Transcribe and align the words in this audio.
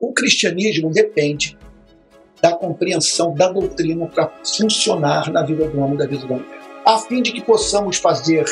o 0.00 0.12
cristianismo 0.14 0.90
depende 0.90 1.58
da 2.40 2.56
compreensão 2.56 3.34
da 3.34 3.52
doutrina 3.52 4.06
para 4.06 4.32
funcionar 4.42 5.30
na 5.30 5.44
vida 5.44 5.68
do 5.68 5.78
homem 5.78 5.96
da 5.96 6.06
vida 6.06 6.26
da 6.26 6.36
mulher, 6.36 6.60
a 6.86 6.98
fim 6.98 7.20
de 7.20 7.32
que 7.32 7.42
possamos 7.42 7.98
fazer 7.98 8.46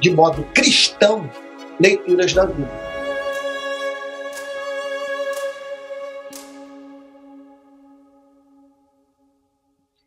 de 0.00 0.10
modo 0.10 0.42
cristão 0.54 1.30
leituras 1.78 2.32
da 2.32 2.46
Bíblia. 2.46 2.82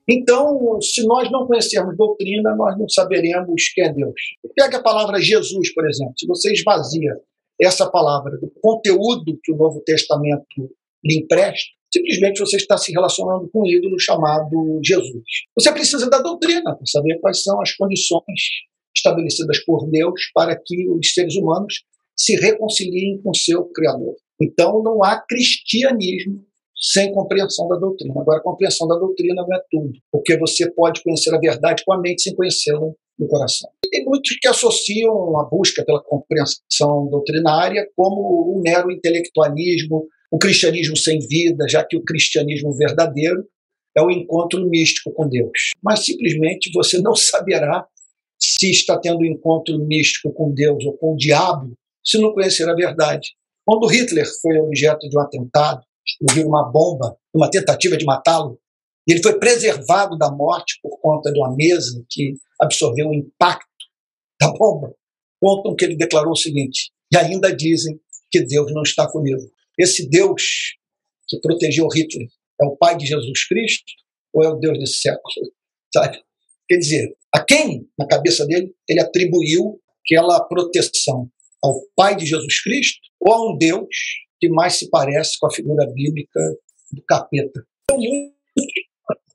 Então, 0.07 0.79
se 0.81 1.05
nós 1.05 1.31
não 1.31 1.47
conhecermos 1.47 1.97
doutrina, 1.97 2.55
nós 2.55 2.77
não 2.77 2.87
saberemos 2.87 3.69
quem 3.73 3.85
é 3.85 3.93
Deus. 3.93 4.13
Pega 4.55 4.77
a 4.77 4.83
palavra 4.83 5.19
Jesus, 5.19 5.73
por 5.73 5.87
exemplo. 5.87 6.13
Se 6.17 6.27
você 6.27 6.53
esvazia 6.53 7.19
essa 7.61 7.89
palavra 7.89 8.37
do 8.37 8.51
conteúdo 8.61 9.39
que 9.43 9.51
o 9.51 9.57
Novo 9.57 9.81
Testamento 9.81 10.69
lhe 11.03 11.19
empresta, 11.19 11.71
simplesmente 11.93 12.39
você 12.39 12.57
está 12.57 12.77
se 12.77 12.91
relacionando 12.91 13.49
com 13.51 13.61
um 13.61 13.65
ídolo 13.65 13.99
chamado 13.99 14.79
Jesus. 14.83 15.23
Você 15.57 15.71
precisa 15.71 16.09
da 16.09 16.19
doutrina 16.19 16.75
para 16.75 16.85
saber 16.85 17.19
quais 17.19 17.41
são 17.41 17.61
as 17.61 17.73
condições 17.73 18.41
estabelecidas 18.95 19.63
por 19.63 19.89
Deus 19.89 20.19
para 20.33 20.55
que 20.55 20.89
os 20.89 21.13
seres 21.13 21.35
humanos 21.35 21.83
se 22.17 22.35
reconciliem 22.35 23.21
com 23.21 23.33
seu 23.33 23.65
Criador. 23.65 24.15
Então, 24.41 24.81
não 24.83 25.03
há 25.03 25.21
cristianismo 25.21 26.43
sem 26.75 27.11
compreensão 27.13 27.67
da 27.67 27.77
doutrina. 27.77 28.13
Agora, 28.19 28.39
a 28.39 28.43
compreensão 28.43 28.87
da 28.87 28.97
doutrina 28.97 29.43
não 29.47 29.55
é 29.55 29.61
tudo, 29.71 29.93
porque 30.11 30.37
você 30.37 30.69
pode 30.71 31.01
conhecer 31.03 31.33
a 31.33 31.39
verdade 31.39 31.83
com 31.85 31.93
a 31.93 31.99
mente 31.99 32.21
sem 32.21 32.35
conhecê-la 32.35 32.91
no 33.17 33.27
coração. 33.27 33.69
E 33.85 33.89
tem 33.89 34.05
muitos 34.05 34.37
que 34.39 34.47
associam 34.47 35.39
a 35.39 35.43
busca 35.45 35.83
pela 35.85 36.03
compreensão 36.03 37.07
doutrinária 37.09 37.87
como 37.95 38.53
um 38.55 38.61
mero 38.61 38.91
intelectualismo, 38.91 40.07
o 40.31 40.37
cristianismo 40.37 40.97
sem 40.97 41.19
vida, 41.19 41.65
já 41.69 41.83
que 41.83 41.95
o 41.95 42.03
cristianismo 42.03 42.73
verdadeiro 42.75 43.45
é 43.95 44.01
o 44.01 44.11
encontro 44.11 44.67
místico 44.67 45.11
com 45.13 45.27
Deus. 45.29 45.71
Mas 45.81 46.03
simplesmente 46.03 46.69
você 46.73 46.99
não 46.99 47.15
saberá 47.15 47.85
se 48.37 48.69
está 48.69 48.99
tendo 48.99 49.19
um 49.19 49.25
encontro 49.25 49.79
místico 49.79 50.33
com 50.33 50.53
Deus 50.53 50.83
ou 50.85 50.97
com 50.97 51.13
o 51.13 51.17
diabo 51.17 51.73
se 52.03 52.17
não 52.19 52.33
conhecer 52.33 52.69
a 52.69 52.75
verdade. 52.75 53.29
Quando 53.65 53.87
Hitler 53.87 54.25
foi 54.41 54.57
objeto 54.59 55.09
de 55.09 55.17
um 55.17 55.21
atentado, 55.21 55.81
explodiu 56.05 56.47
uma 56.47 56.63
bomba, 56.69 57.17
uma 57.33 57.49
tentativa 57.49 57.97
de 57.97 58.05
matá-lo, 58.05 58.59
e 59.07 59.13
ele 59.13 59.21
foi 59.21 59.37
preservado 59.39 60.17
da 60.17 60.31
morte 60.31 60.79
por 60.81 60.99
conta 60.99 61.31
de 61.31 61.39
uma 61.39 61.55
mesa 61.55 62.03
que 62.09 62.33
absorveu 62.59 63.07
o 63.07 63.13
impacto 63.13 63.67
da 64.39 64.51
bomba. 64.51 64.93
Contam 65.39 65.75
que 65.75 65.85
ele 65.85 65.95
declarou 65.95 66.31
o 66.31 66.37
seguinte: 66.37 66.91
e 67.11 67.17
ainda 67.17 67.55
dizem 67.55 67.99
que 68.31 68.41
Deus 68.41 68.73
não 68.73 68.81
está 68.81 69.09
comigo. 69.09 69.41
Esse 69.77 70.09
Deus 70.09 70.43
que 71.27 71.39
protegeu 71.39 71.87
Hitler 71.87 72.27
é 72.61 72.65
o 72.65 72.75
Pai 72.77 72.97
de 72.97 73.05
Jesus 73.05 73.47
Cristo 73.47 73.91
ou 74.33 74.43
é 74.43 74.49
o 74.49 74.55
Deus 74.55 74.79
desse 74.79 75.01
século? 75.01 75.51
Sabe? 75.93 76.21
Quer 76.67 76.77
dizer, 76.77 77.15
a 77.33 77.43
quem, 77.43 77.87
na 77.97 78.07
cabeça 78.07 78.45
dele, 78.45 78.73
ele 78.89 78.99
atribuiu 78.99 79.79
aquela 80.03 80.41
proteção? 80.45 81.29
Ao 81.63 81.73
Pai 81.95 82.15
de 82.15 82.25
Jesus 82.25 82.61
Cristo 82.61 82.99
ou 83.19 83.33
a 83.33 83.51
um 83.51 83.57
Deus 83.57 83.87
que 84.39 84.49
mais 84.49 84.75
se 84.75 84.89
parece 84.89 85.39
com 85.39 85.47
a 85.47 85.53
figura 85.53 85.85
bíblica 85.93 86.39
do 86.91 87.03
capeta? 87.07 87.65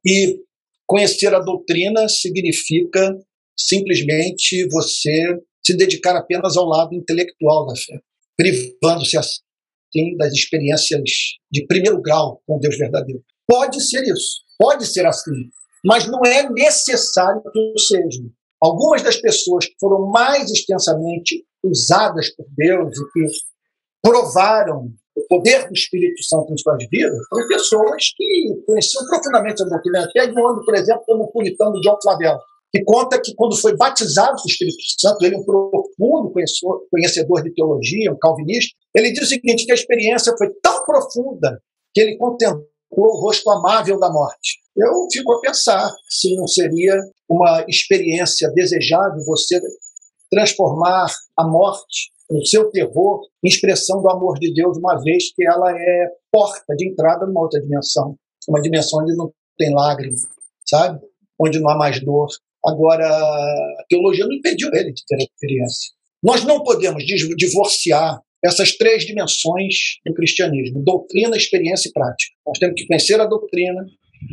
E 0.06 0.38
conhecer 0.86 1.34
a 1.34 1.40
doutrina 1.40 2.08
significa 2.08 3.16
simplesmente 3.58 4.66
você 4.68 5.38
se 5.64 5.76
dedicar 5.76 6.16
apenas 6.16 6.56
ao 6.56 6.66
lado 6.66 6.94
intelectual 6.94 7.66
da 7.66 7.76
fé, 7.76 8.00
privando-se 8.36 9.16
assim 9.18 10.16
das 10.16 10.32
experiências 10.32 11.02
de 11.50 11.66
primeiro 11.66 12.00
grau 12.00 12.42
com 12.46 12.58
Deus 12.58 12.76
verdadeiro. 12.78 13.22
Pode 13.46 13.82
ser 13.82 14.02
isso, 14.04 14.42
pode 14.58 14.86
ser 14.86 15.04
assim, 15.06 15.50
mas 15.84 16.06
não 16.06 16.20
é 16.24 16.48
necessário 16.50 17.42
que 17.52 17.78
seja. 17.78 18.22
Algumas 18.62 19.02
das 19.02 19.16
pessoas 19.16 19.66
que 19.66 19.74
foram 19.80 20.10
mais 20.10 20.50
extensamente 20.50 21.44
usadas 21.64 22.34
por 22.34 22.46
Deus 22.56 22.94
e 22.96 23.12
que 23.12 23.26
provaram 24.02 24.92
poder 25.30 25.68
do 25.68 25.72
Espírito 25.72 26.22
Santo 26.24 26.52
em 26.52 26.58
suas 26.58 26.84
vidas 26.90 27.16
foram 27.28 27.46
pessoas 27.46 28.04
que 28.16 28.62
conheciam 28.66 29.06
profundamente 29.06 29.62
a 29.62 29.66
doutrina. 29.66 30.10
Pegue 30.12 30.34
um 30.36 30.44
homem, 30.44 30.64
por 30.64 30.74
exemplo, 30.74 31.02
como 31.06 31.22
o 31.22 31.32
puritano 31.32 31.80
John 31.80 31.96
Flavel, 32.02 32.36
que 32.72 32.82
conta 32.82 33.20
que 33.22 33.32
quando 33.36 33.56
foi 33.56 33.76
batizado 33.76 34.36
com 34.36 34.48
o 34.48 34.50
Espírito 34.50 34.76
Santo, 34.98 35.24
ele 35.24 35.36
é 35.36 35.38
um 35.38 35.44
profundo 35.44 36.32
conhecedor 36.90 37.42
de 37.42 37.54
teologia, 37.54 38.12
um 38.12 38.18
calvinista, 38.18 38.76
ele 38.92 39.12
diz 39.12 39.24
o 39.24 39.28
seguinte, 39.28 39.64
que 39.64 39.72
a 39.72 39.76
experiência 39.76 40.34
foi 40.36 40.48
tão 40.60 40.84
profunda 40.84 41.62
que 41.94 42.00
ele 42.00 42.16
contemplou 42.16 42.66
o 42.90 43.20
rosto 43.20 43.48
amável 43.50 43.98
da 43.98 44.10
morte. 44.10 44.58
Eu 44.76 45.06
fico 45.12 45.32
a 45.32 45.40
pensar 45.40 45.92
se 46.08 46.34
não 46.36 46.46
seria 46.46 46.96
uma 47.28 47.64
experiência 47.68 48.50
desejável 48.52 49.24
você 49.24 49.60
transformar 50.30 51.06
a 51.36 51.46
morte, 51.46 52.10
o 52.30 52.46
seu 52.46 52.70
terror, 52.70 53.22
em 53.44 53.48
expressão 53.48 54.00
do 54.00 54.10
amor 54.10 54.38
de 54.38 54.52
Deus, 54.54 54.78
uma 54.78 55.02
vez 55.02 55.32
que 55.34 55.44
ela 55.44 55.70
é 55.70 56.08
porta 56.30 56.74
de 56.76 56.88
entrada 56.88 57.26
numa 57.26 57.40
outra 57.40 57.60
dimensão, 57.60 58.16
uma 58.48 58.62
dimensão 58.62 59.00
onde 59.02 59.16
não 59.16 59.32
tem 59.58 59.74
lágrimas, 59.74 60.20
sabe? 60.66 61.00
Onde 61.38 61.58
não 61.58 61.70
há 61.70 61.76
mais 61.76 62.02
dor. 62.04 62.28
Agora, 62.64 63.06
a 63.06 63.84
teologia 63.88 64.26
não 64.26 64.34
impediu 64.34 64.68
ele 64.72 64.92
de 64.92 65.02
ter 65.06 65.16
a 65.16 65.24
experiência. 65.24 65.92
Nós 66.22 66.44
não 66.44 66.62
podemos 66.62 67.02
divorciar 67.04 68.20
essas 68.44 68.76
três 68.76 69.04
dimensões 69.04 69.74
do 70.06 70.14
cristianismo: 70.14 70.82
doutrina, 70.84 71.36
experiência 71.36 71.88
e 71.88 71.92
prática. 71.92 72.32
Nós 72.46 72.58
temos 72.58 72.80
que 72.80 72.86
conhecer 72.86 73.20
a 73.20 73.26
doutrina, 73.26 73.84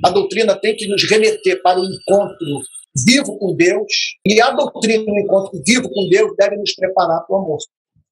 a 0.03 0.09
doutrina 0.09 0.55
tem 0.55 0.75
que 0.75 0.87
nos 0.87 1.03
remeter 1.09 1.61
para 1.61 1.79
o 1.79 1.83
encontro 1.83 2.61
vivo 3.05 3.37
com 3.37 3.55
Deus, 3.55 3.91
e 4.25 4.41
a 4.41 4.51
doutrina 4.51 5.05
do 5.05 5.19
encontro 5.19 5.61
vivo 5.65 5.89
com 5.89 6.09
Deus 6.09 6.31
deve 6.37 6.57
nos 6.57 6.73
preparar 6.73 7.25
para 7.25 7.35
o 7.35 7.39
amor, 7.39 7.59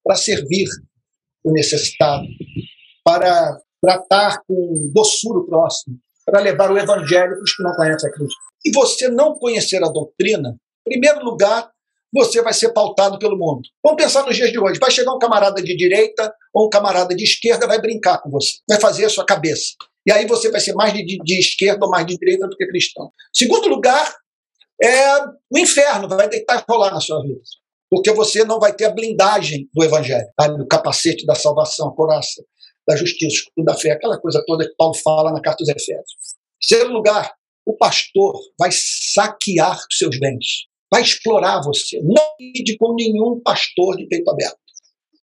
para 0.06 0.14
servir 0.14 0.68
o 1.44 1.52
necessitado, 1.52 2.24
para 3.04 3.58
tratar 3.82 4.40
com 4.46 4.90
doçura 4.94 5.40
o 5.40 5.46
próximo, 5.46 5.96
para 6.24 6.40
levar 6.40 6.70
o 6.70 6.78
evangelho 6.78 7.34
para 7.34 7.42
os 7.42 7.54
que 7.54 7.62
não 7.62 7.74
conhecem 7.74 8.08
a 8.08 8.12
Cristo. 8.12 8.36
E 8.64 8.72
você 8.72 9.08
não 9.08 9.34
conhecer 9.34 9.82
a 9.82 9.88
doutrina, 9.88 10.56
em 10.86 10.90
primeiro 10.92 11.24
lugar, 11.24 11.68
você 12.12 12.40
vai 12.40 12.54
ser 12.54 12.72
pautado 12.72 13.18
pelo 13.18 13.36
mundo. 13.36 13.62
Vamos 13.82 14.02
pensar 14.02 14.24
nos 14.24 14.36
dias 14.36 14.50
de 14.50 14.58
hoje. 14.58 14.78
Vai 14.78 14.90
chegar 14.90 15.12
um 15.12 15.18
camarada 15.18 15.60
de 15.60 15.76
direita 15.76 16.32
ou 16.54 16.66
um 16.66 16.70
camarada 16.70 17.14
de 17.14 17.24
esquerda, 17.24 17.66
vai 17.66 17.80
brincar 17.80 18.18
com 18.22 18.30
você, 18.30 18.58
vai 18.68 18.80
fazer 18.80 19.04
a 19.04 19.10
sua 19.10 19.26
cabeça. 19.26 19.74
E 20.06 20.12
aí 20.12 20.24
você 20.26 20.50
vai 20.50 20.60
ser 20.60 20.72
mais 20.74 20.94
de, 20.94 21.04
de, 21.04 21.38
esquerda 21.38 21.84
ou 21.84 21.90
mais 21.90 22.06
de 22.06 22.16
direita 22.16 22.46
do 22.46 22.56
que 22.56 22.66
cristão. 22.66 23.10
Segundo 23.34 23.68
lugar, 23.68 24.14
é 24.80 25.18
o 25.50 25.58
inferno 25.58 26.08
vai 26.08 26.28
deitar 26.28 26.64
rolar 26.68 26.92
na 26.92 27.00
sua 27.00 27.20
vida. 27.22 27.40
Porque 27.90 28.12
você 28.12 28.44
não 28.44 28.58
vai 28.58 28.74
ter 28.74 28.86
a 28.86 28.90
blindagem 28.90 29.68
do 29.72 29.84
evangelho, 29.84 30.26
o 30.60 30.66
capacete 30.66 31.24
da 31.24 31.34
salvação, 31.34 31.88
a 31.88 31.94
coraça 31.94 32.42
da 32.86 32.96
justiça, 32.96 33.44
da 33.64 33.76
fé, 33.76 33.92
aquela 33.92 34.20
coisa 34.20 34.42
toda 34.46 34.64
que 34.64 34.74
Paulo 34.76 34.94
fala 34.94 35.32
na 35.32 35.40
carta 35.40 35.58
dos 35.64 35.68
Efésios. 35.68 36.36
Em 36.62 36.68
terceiro 36.68 36.92
lugar, 36.92 37.32
o 37.64 37.76
pastor 37.76 38.38
vai 38.58 38.70
saquear 38.72 39.76
os 39.76 39.98
seus 39.98 40.18
bens, 40.18 40.66
vai 40.90 41.02
explorar 41.02 41.60
você. 41.62 42.00
Não 42.02 42.24
lide 42.40 42.76
com 42.78 42.94
nenhum 42.94 43.40
pastor 43.42 43.96
de 43.96 44.06
peito 44.06 44.30
aberto. 44.30 44.58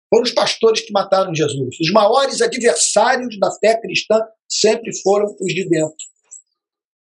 Foram 0.09 0.23
os 0.23 0.33
pastores 0.33 0.81
que 0.81 0.91
mataram 0.91 1.33
Jesus. 1.33 1.77
Os 1.79 1.91
maiores 1.91 2.41
adversários 2.41 3.39
da 3.39 3.51
fé 3.59 3.79
cristã 3.81 4.19
sempre 4.49 4.91
foram 5.01 5.25
os 5.25 5.53
de 5.53 5.67
dentro. 5.67 5.95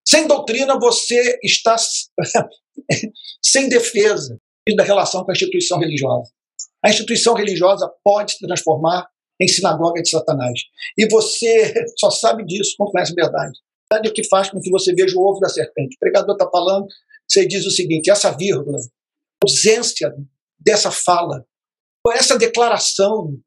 Sem 0.07 0.27
doutrina, 0.27 0.79
você 0.79 1.39
está 1.43 1.75
sem 3.41 3.69
defesa 3.69 4.39
da 4.75 4.84
relação 4.84 5.24
com 5.24 5.31
a 5.31 5.34
instituição 5.34 5.80
religiosa. 5.80 6.31
A 6.84 6.90
instituição 6.90 7.34
religiosa 7.34 7.91
pode 8.03 8.34
se 8.34 8.46
transformar 8.46 9.07
em 9.41 9.47
sinagoga 9.47 10.02
de 10.02 10.09
Satanás. 10.09 10.59
E 10.97 11.07
você 11.07 11.74
só 11.97 12.09
sabe 12.09 12.45
disso 12.45 12.75
quando 12.77 12.92
conhece 12.92 13.12
a 13.12 13.16
verdade. 13.16 13.57
A 13.92 13.95
verdade 13.95 14.10
é 14.10 14.12
o 14.12 14.13
que 14.13 14.27
faz 14.27 14.50
com 14.50 14.60
que 14.60 14.69
você 14.69 14.94
veja 14.94 15.18
o 15.18 15.21
ovo 15.21 15.39
da 15.39 15.50
serpente. 15.50 15.95
O 15.95 16.00
pregador 16.00 16.36
está 16.36 16.50
falando, 16.50 16.88
você 17.27 17.48
diz 17.48 17.66
o 17.66 17.71
seguinte: 17.71 18.10
essa 18.10 18.31
vírgula, 18.31 18.80
ausência 19.44 20.13
dessa 20.60 20.92
fala, 20.92 21.45
essa 22.13 22.38
declaração 22.38 23.38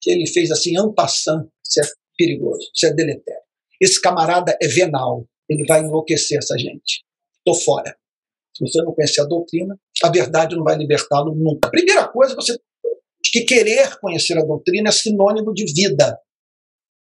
que 0.00 0.10
ele 0.10 0.26
fez 0.26 0.50
assim, 0.50 0.76
ampassando, 0.76 1.50
isso 1.64 1.80
é 1.80 1.84
perigoso, 2.16 2.70
isso 2.74 2.86
é 2.86 2.92
deletério. 2.92 3.42
Esse 3.80 4.00
camarada 4.00 4.56
é 4.60 4.68
venal, 4.68 5.26
ele 5.48 5.64
vai 5.66 5.80
enlouquecer 5.80 6.38
essa 6.38 6.56
gente. 6.58 7.04
Estou 7.38 7.54
fora. 7.54 7.96
Se 8.54 8.64
você 8.64 8.82
não 8.82 8.92
conhecer 8.92 9.22
a 9.22 9.24
doutrina, 9.24 9.78
a 10.02 10.10
verdade 10.10 10.56
não 10.56 10.64
vai 10.64 10.76
libertá-lo 10.76 11.34
nunca. 11.34 11.68
A 11.68 11.70
primeira 11.70 12.08
coisa, 12.08 12.34
você 12.34 12.58
que 13.32 13.44
querer 13.44 13.98
conhecer 13.98 14.36
a 14.36 14.44
doutrina 14.44 14.90
é 14.90 14.92
sinônimo 14.92 15.54
de 15.54 15.64
vida. 15.72 16.18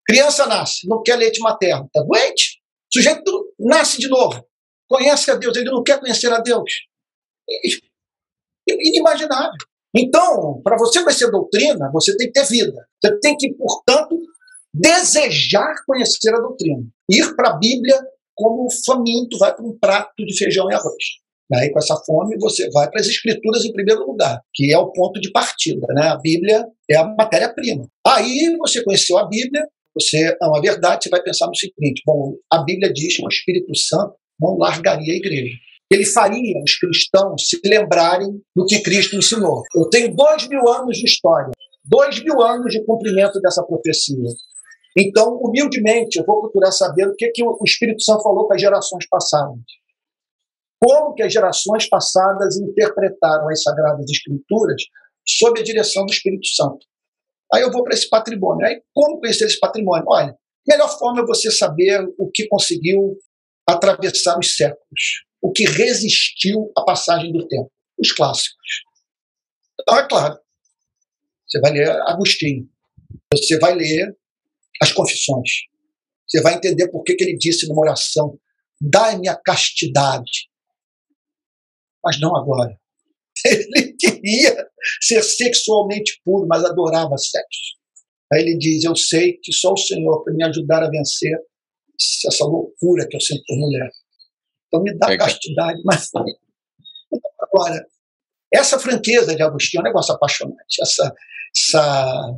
Criança 0.07 0.45
nasce, 0.45 0.88
não 0.88 1.01
quer 1.03 1.18
leite 1.18 1.39
materno, 1.42 1.86
está 1.86 2.01
doente. 2.01 2.62
O 2.94 2.98
sujeito 2.98 3.53
nasce 3.59 4.00
de 4.00 4.07
novo, 4.07 4.45
conhece 4.89 5.30
a 5.31 5.36
Deus, 5.36 5.56
ele 5.56 5.69
não 5.69 5.83
quer 5.83 6.00
conhecer 6.00 6.31
a 6.31 6.39
Deus. 6.39 6.71
Inimaginável. 8.68 9.51
Então, 9.95 10.62
para 10.63 10.77
você 10.77 11.04
conhecer 11.04 11.30
doutrina, 11.30 11.89
você 11.92 12.15
tem 12.15 12.27
que 12.27 12.33
ter 12.33 12.47
vida. 12.47 12.88
Você 13.04 13.19
tem 13.19 13.36
que, 13.36 13.54
portanto, 13.54 14.18
desejar 14.74 15.75
conhecer 15.86 16.33
a 16.33 16.39
doutrina. 16.39 16.83
Ir 17.09 17.36
para 17.36 17.51
a 17.51 17.57
Bíblia 17.57 18.00
como 18.33 18.69
faminto 18.86 19.38
vai 19.38 19.54
para 19.54 19.65
um 19.65 19.77
prato 19.77 20.25
de 20.25 20.38
feijão 20.38 20.69
e 20.71 20.74
arroz. 20.74 21.20
Aí, 21.53 21.69
com 21.71 21.80
essa 21.80 21.95
fome, 22.06 22.38
você 22.39 22.69
vai 22.71 22.89
para 22.89 23.01
as 23.01 23.07
Escrituras 23.07 23.65
em 23.65 23.74
primeiro 23.74 24.06
lugar, 24.06 24.39
que 24.53 24.74
é 24.74 24.77
o 24.77 24.92
ponto 24.92 25.19
de 25.19 25.31
partida. 25.31 25.86
Né? 25.89 26.07
A 26.07 26.18
Bíblia 26.18 26.65
é 26.89 26.95
a 26.95 27.06
matéria-prima. 27.06 27.88
Aí 28.07 28.56
você 28.57 28.83
conheceu 28.83 29.18
a 29.18 29.27
Bíblia, 29.27 29.68
você 29.94 30.36
ama 30.42 30.57
a 30.57 30.62
verdade, 30.62 31.03
você 31.03 31.09
vai 31.09 31.21
pensar 31.21 31.48
no 31.48 31.56
seguinte: 31.56 32.01
bom, 32.06 32.36
a 32.51 32.63
Bíblia 32.63 32.92
diz 32.94 33.18
que 33.18 33.25
o 33.25 33.30
Espírito 33.30 33.75
Santo 33.75 34.15
não 34.39 34.57
largaria 34.57 35.13
a 35.13 35.18
igreja. 35.18 35.56
Ele 35.92 36.06
faria 36.06 36.63
os 36.63 36.77
cristãos 36.77 37.50
se 37.50 37.59
lembrarem 37.65 38.30
do 38.56 38.65
que 38.65 38.81
Cristo 38.81 39.18
ensinou. 39.18 39.63
Eu 39.75 39.89
tenho 39.89 40.15
dois 40.15 40.47
mil 40.47 40.65
anos 40.69 40.97
de 40.97 41.06
história, 41.06 41.51
dois 41.83 42.24
mil 42.24 42.42
anos 42.42 42.71
de 42.71 42.83
cumprimento 42.86 43.42
dessa 43.42 43.62
profecia. 43.63 44.30
Então, 44.97 45.38
humildemente, 45.42 46.18
eu 46.18 46.25
vou 46.25 46.42
procurar 46.42 46.71
saber 46.71 47.07
o 47.07 47.15
que, 47.15 47.30
que 47.30 47.44
o 47.44 47.57
Espírito 47.65 48.01
Santo 48.01 48.24
falou 48.24 48.47
para 48.47 48.56
as 48.56 48.62
gerações 48.62 49.06
passadas. 49.09 49.59
Como 50.83 51.13
que 51.13 51.24
as 51.24 51.31
gerações 51.31 51.88
passadas 51.88 52.57
interpretaram 52.57 53.48
as 53.50 53.62
Sagradas 53.62 54.10
Escrituras 54.10 54.81
sob 55.28 55.60
a 55.60 55.63
direção 55.63 56.06
do 56.06 56.12
Espírito 56.12 56.48
Santo. 56.48 56.86
Aí 57.54 57.62
eu 57.62 57.72
vou 57.72 57.83
para 57.83 57.94
esse 57.94 58.10
patrimônio. 58.10 58.66
Aí, 58.66 58.81
como 58.94 59.19
conhecer 59.19 59.45
esse 59.45 59.60
patrimônio? 59.60 60.06
Olha, 60.07 60.36
melhor 60.68 60.89
forma 60.98 61.22
é 61.22 61.25
você 61.25 61.51
saber 61.51 62.04
o 62.18 62.30
que 62.31 62.48
conseguiu 62.48 63.18
atravessar 63.68 64.38
os 64.39 64.56
séculos, 64.56 65.25
o 65.42 65.51
que 65.51 65.66
resistiu 65.66 66.72
à 66.78 66.83
passagem 66.83 67.31
do 67.31 67.48
tempo, 67.48 67.72
os 68.00 68.12
clássicos. 68.12 68.83
Então, 69.80 69.98
é 69.98 70.07
claro, 70.07 70.39
você 71.48 71.60
vai 71.60 71.72
ler 71.72 71.89
Agostinho, 72.07 72.68
você 73.33 73.60
vai 73.60 73.75
ler 73.75 74.16
as 74.81 74.92
Confissões, 74.94 75.50
você 76.28 76.42
vai 76.42 76.56
entender 76.56 76.89
por 76.89 77.04
que, 77.04 77.16
que 77.16 77.24
ele 77.24 77.38
disse 77.38 77.68
numa 77.68 77.81
oração: 77.81 78.39
dai-me 78.80 79.28
a 79.28 79.36
castidade, 79.36 80.50
mas 82.03 82.19
não 82.19 82.36
agora. 82.36 82.75
Ele 83.45 83.94
queria 83.94 84.68
ser 85.01 85.24
sexualmente 85.24 86.21
puro, 86.24 86.48
mas 86.48 86.63
adorava 86.63 87.18
sexo. 87.18 87.81
Aí 88.31 88.42
ele 88.42 88.57
diz: 88.57 88.83
Eu 88.83 88.95
sei 88.95 89.33
que 89.44 89.51
só 89.51 89.74
o 89.74 89.77
Senhor 89.77 90.24
pode 90.24 90.38
me 90.38 90.44
ajudar 90.45 90.83
a 90.83 90.89
vencer 90.89 91.38
essa 92.27 92.45
loucura 92.45 93.07
que 93.07 93.15
eu 93.15 93.21
sinto 93.21 93.44
por 93.45 93.57
mulher. 93.57 93.89
Então 94.68 94.81
me 94.81 94.98
dá 94.98 95.12
é 95.12 95.18
castidade, 95.18 95.81
mas. 95.83 96.09
Agora, 97.42 97.86
essa 98.54 98.80
franqueza 98.80 99.36
de 99.36 99.42
Agostinho 99.42 99.80
é 99.80 99.83
um 99.83 99.88
negócio 99.88 100.13
apaixonante. 100.13 100.81
Essa, 100.81 101.13
essa, 101.56 102.36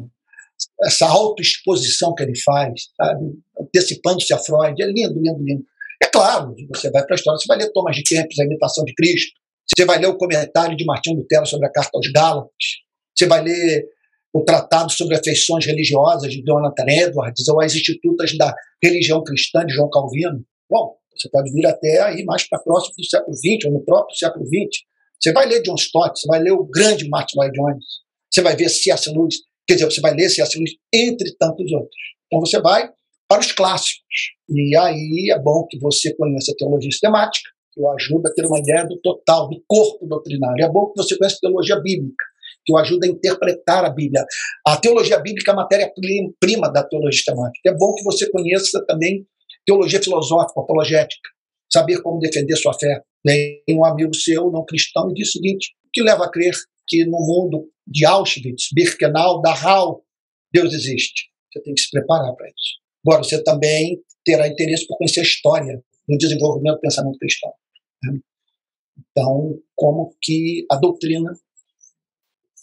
essa 0.84 1.08
autoexposição 1.08 2.16
que 2.16 2.24
ele 2.24 2.40
faz, 2.40 2.90
antecipando-se 3.60 4.34
a 4.34 4.40
Freud, 4.40 4.82
é 4.82 4.88
lindo, 4.88 5.20
lindo, 5.20 5.44
lindo. 5.44 5.64
É 6.02 6.08
claro, 6.08 6.56
você 6.74 6.90
vai 6.90 7.06
para 7.06 7.16
a 7.16 7.18
história, 7.18 7.38
você 7.38 7.46
vai 7.48 7.58
ler 7.58 7.72
Thomas 7.72 7.96
de 7.96 8.04
Kempis, 8.04 8.40
A 8.40 8.46
Imitação 8.46 8.84
de 8.84 8.94
Cristo, 8.96 9.40
você 9.76 9.86
vai 9.86 10.00
ler 10.00 10.08
o 10.08 10.18
comentário 10.18 10.78
de 10.78 10.86
Martinho 10.86 11.18
Lutero 11.18 11.46
sobre 11.46 11.68
a 11.68 11.72
Carta 11.72 11.92
aos 11.96 12.12
Gálatas, 12.12 12.52
você 13.18 13.26
vai 13.26 13.44
ler 13.44 13.86
o 14.34 14.44
Tratado 14.44 14.92
sobre 14.92 15.16
Afeições 15.16 15.66
Religiosas 15.66 16.32
de 16.32 16.44
Jonathan 16.44 16.86
Edwards, 16.88 17.48
ou 17.48 17.62
as 17.62 17.76
Institutas 17.76 18.36
da 18.38 18.54
Religião 18.84 19.24
Cristã 19.24 19.66
de 19.66 19.74
João 19.74 19.90
Calvino. 19.90 20.44
Bom, 20.70 20.96
você 21.16 21.30
pode 21.30 21.52
vir 21.52 21.66
até 21.68 22.02
aí 22.02 22.24
mais 22.26 22.48
para 22.48 22.60
próximo 22.60 22.96
do 22.98 23.06
século 23.06 23.36
XX, 23.36 23.66
ou 23.66 23.74
no 23.74 23.86
próprio 23.86 24.18
século 24.18 24.46
XX. 24.46 24.84
Você 25.20 25.32
vai 25.32 25.48
ler 25.48 25.62
John 25.62 25.76
Stott, 25.76 26.20
você 26.20 26.28
vai 26.28 26.42
ler 26.42 26.52
o 26.52 26.66
grande 26.66 27.08
Martin 27.08 27.38
Lloyd 27.38 27.54
Jones, 27.54 27.86
você 28.32 28.42
vai 28.42 28.56
ver 28.56 28.70
C.S. 28.70 29.10
Lewis, 29.12 29.36
quer 29.68 29.76
dizer, 29.76 29.86
você 29.86 30.02
vai 30.02 30.14
ler 30.16 30.30
C.S. 30.30 30.58
Lewis, 30.58 30.72
entre 30.92 31.36
tantos 31.38 31.72
outros. 31.72 32.02
Então 32.26 32.40
você 32.40 32.60
vai 32.60 32.90
para 33.28 33.40
os 33.40 33.52
clássicos. 33.52 34.34
E 34.50 34.76
aí 34.76 35.32
é 35.32 35.40
bom 35.40 35.66
que 35.70 35.80
você 35.80 36.14
conheça 36.16 36.52
a 36.52 36.56
teologia 36.56 36.92
sistemática, 36.92 37.50
que 37.74 37.82
o 37.82 37.90
ajuda 37.92 38.30
a 38.30 38.34
ter 38.34 38.46
uma 38.46 38.60
ideia 38.60 38.86
do 38.86 39.00
total, 39.02 39.50
do 39.50 39.62
corpo 39.68 40.06
doutrinário. 40.06 40.64
É 40.64 40.70
bom 40.70 40.92
que 40.92 41.02
você 41.02 41.18
conheça 41.18 41.40
teologia 41.42 41.80
bíblica, 41.80 42.26
que 42.66 42.74
o 42.74 42.78
ajuda 42.78 43.08
a 43.08 43.10
interpretar 43.10 43.84
a 43.86 43.90
Bíblia. 43.90 44.24
A 44.66 44.78
teologia 44.78 45.20
bíblica 45.20 45.52
é 45.52 45.54
a 45.54 45.58
matéria-prima 45.58 46.72
da 46.72 46.84
teologia 46.84 47.18
sistemática. 47.18 47.70
É 47.70 47.76
bom 47.76 47.94
que 47.96 48.04
você 48.04 48.30
conheça 48.30 48.84
também 48.86 49.26
teologia 49.66 50.02
filosófica, 50.02 50.62
apologética, 50.62 51.30
saber 51.72 52.02
como 52.02 52.20
defender 52.20 52.56
sua 52.58 52.74
fé. 52.74 53.02
Tem 53.26 53.64
um 53.70 53.86
amigo 53.86 54.14
seu, 54.14 54.52
não 54.52 54.66
cristão, 54.66 55.10
e 55.10 55.14
diz 55.14 55.30
o 55.30 55.32
seguinte: 55.34 55.74
o 55.86 55.90
que 55.92 56.04
leva 56.04 56.26
a 56.26 56.32
crer 56.32 56.54
que 56.88 57.06
no 57.06 57.20
mundo 57.20 57.70
de 57.88 58.06
Auschwitz, 58.06 58.68
Birkenau, 58.74 59.42
Dachau, 59.42 60.04
Deus 60.52 60.74
existe? 60.74 61.32
Você 61.52 61.62
tem 61.62 61.74
que 61.74 61.82
se 61.82 61.90
preparar 61.90 62.36
para 62.36 62.48
isso. 62.48 62.84
Agora, 63.06 63.24
você 63.24 63.42
também 63.44 64.02
terá 64.26 64.48
interesse 64.48 64.88
por 64.88 64.98
conhecer 64.98 65.22
a 65.22 65.24
história 65.24 65.82
no 66.08 66.18
desenvolvimento 66.18 66.76
do 66.76 66.82
pensamento 66.82 67.18
cristão. 67.18 67.52
Então, 69.12 69.60
como 69.76 70.16
que 70.22 70.66
a 70.72 70.76
doutrina 70.76 71.32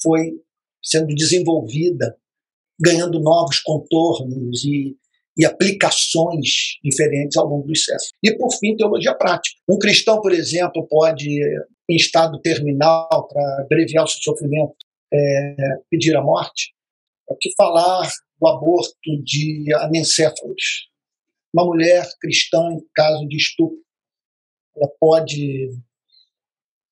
foi 0.03 0.41
sendo 0.83 1.15
desenvolvida, 1.15 2.17
ganhando 2.81 3.21
novos 3.21 3.61
contornos 3.61 4.65
e, 4.65 4.97
e 5.37 5.45
aplicações 5.45 6.79
diferentes 6.83 7.37
ao 7.37 7.47
longo 7.47 7.67
dos 7.67 7.85
séculos. 7.85 8.13
E, 8.23 8.33
por 8.37 8.51
fim, 8.59 8.77
teologia 8.77 9.15
prática. 9.15 9.57
Um 9.69 9.79
cristão, 9.79 10.21
por 10.21 10.33
exemplo, 10.33 10.87
pode, 10.89 11.29
em 11.89 11.97
estado 11.97 12.41
terminal, 12.41 13.29
para 13.29 13.63
abreviar 13.63 14.05
o 14.05 14.09
seu 14.09 14.21
sofrimento, 14.23 14.75
é, 15.13 15.57
pedir 15.91 16.17
a 16.17 16.23
morte. 16.23 16.73
O 17.29 17.37
que 17.37 17.51
falar 17.57 18.11
do 18.41 18.49
aborto 18.49 18.95
de 19.25 19.73
anencéfalos? 19.75 20.89
Uma 21.53 21.65
mulher 21.65 22.09
cristã, 22.21 22.61
em 22.73 22.81
caso 22.95 23.27
de 23.29 23.37
estupro, 23.37 23.79
ela 24.76 24.88
pode 25.00 25.70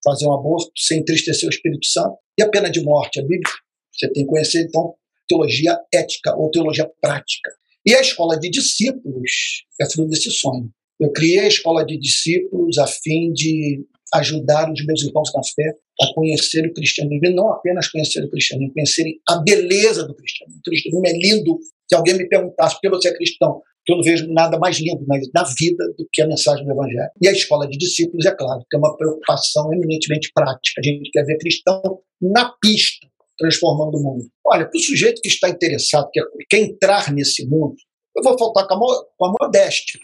fazer 0.04 0.26
um 0.26 0.32
aborto 0.32 0.70
sem 0.76 1.00
entristecer 1.00 1.48
o 1.48 1.52
Espírito 1.52 1.86
Santo. 1.86 2.16
E 2.38 2.42
a 2.42 2.48
pena 2.48 2.70
de 2.70 2.82
morte, 2.82 3.20
a 3.20 3.22
Bíblia, 3.22 3.52
você 3.92 4.10
tem 4.12 4.24
que 4.24 4.30
conhecer, 4.30 4.62
então, 4.62 4.94
teologia 5.28 5.78
ética 5.92 6.34
ou 6.36 6.50
teologia 6.50 6.90
prática. 7.00 7.50
E 7.84 7.94
a 7.94 8.00
escola 8.00 8.38
de 8.38 8.50
discípulos 8.50 9.64
é 9.80 9.90
fruto 9.90 10.10
desse 10.10 10.30
sonho. 10.30 10.70
Eu 11.00 11.12
criei 11.12 11.40
a 11.40 11.48
escola 11.48 11.84
de 11.84 11.98
discípulos 11.98 12.78
a 12.78 12.86
fim 12.86 13.32
de 13.32 13.84
ajudar 14.14 14.70
os 14.72 14.84
meus 14.84 15.02
irmãos 15.02 15.30
na 15.34 15.42
fé 15.44 15.74
a 16.00 16.14
conhecer 16.14 16.66
o 16.66 16.72
cristianismo, 16.72 17.26
e 17.26 17.34
não 17.34 17.52
apenas 17.52 17.88
conhecer 17.88 18.24
o 18.24 18.30
cristianismo, 18.30 18.72
conhecerem 18.72 19.20
a 19.28 19.36
beleza 19.42 20.06
do 20.06 20.14
cristianismo. 20.14 20.60
O 20.60 20.70
cristianismo 20.70 21.06
é 21.06 21.12
lindo. 21.12 21.58
Se 21.88 21.94
alguém 21.94 22.16
me 22.16 22.28
perguntasse 22.28 22.74
por 22.76 22.80
que 22.80 22.88
você 22.88 23.08
é 23.08 23.16
cristão, 23.16 23.62
que 23.88 23.92
eu 23.94 23.96
não 23.96 24.04
vejo 24.04 24.30
nada 24.34 24.58
mais 24.58 24.78
lindo 24.78 25.02
na, 25.06 25.16
na 25.34 25.44
vida 25.58 25.82
do 25.96 26.06
que 26.12 26.20
a 26.20 26.26
mensagem 26.26 26.62
do 26.62 26.72
Evangelho. 26.72 27.10
E 27.22 27.26
a 27.26 27.32
escola 27.32 27.66
de 27.66 27.78
discípulos, 27.78 28.26
é 28.26 28.36
claro, 28.36 28.62
tem 28.68 28.78
uma 28.78 28.94
preocupação 28.94 29.72
eminentemente 29.72 30.30
prática. 30.34 30.78
A 30.78 30.86
gente 30.86 31.10
quer 31.10 31.24
ver 31.24 31.38
cristão 31.38 31.80
na 32.20 32.52
pista, 32.60 33.06
transformando 33.38 33.96
o 33.96 34.02
mundo. 34.02 34.30
Olha, 34.46 34.68
para 34.68 34.76
o 34.76 34.82
sujeito 34.82 35.22
que 35.22 35.28
está 35.28 35.48
interessado, 35.48 36.10
que 36.12 36.20
quer 36.50 36.58
entrar 36.58 37.10
nesse 37.14 37.46
mundo, 37.46 37.76
eu 38.14 38.22
vou 38.22 38.38
faltar 38.38 38.68
com 38.68 38.74
a, 38.74 39.04
com 39.16 39.24
a 39.24 39.34
modéstia. 39.40 39.98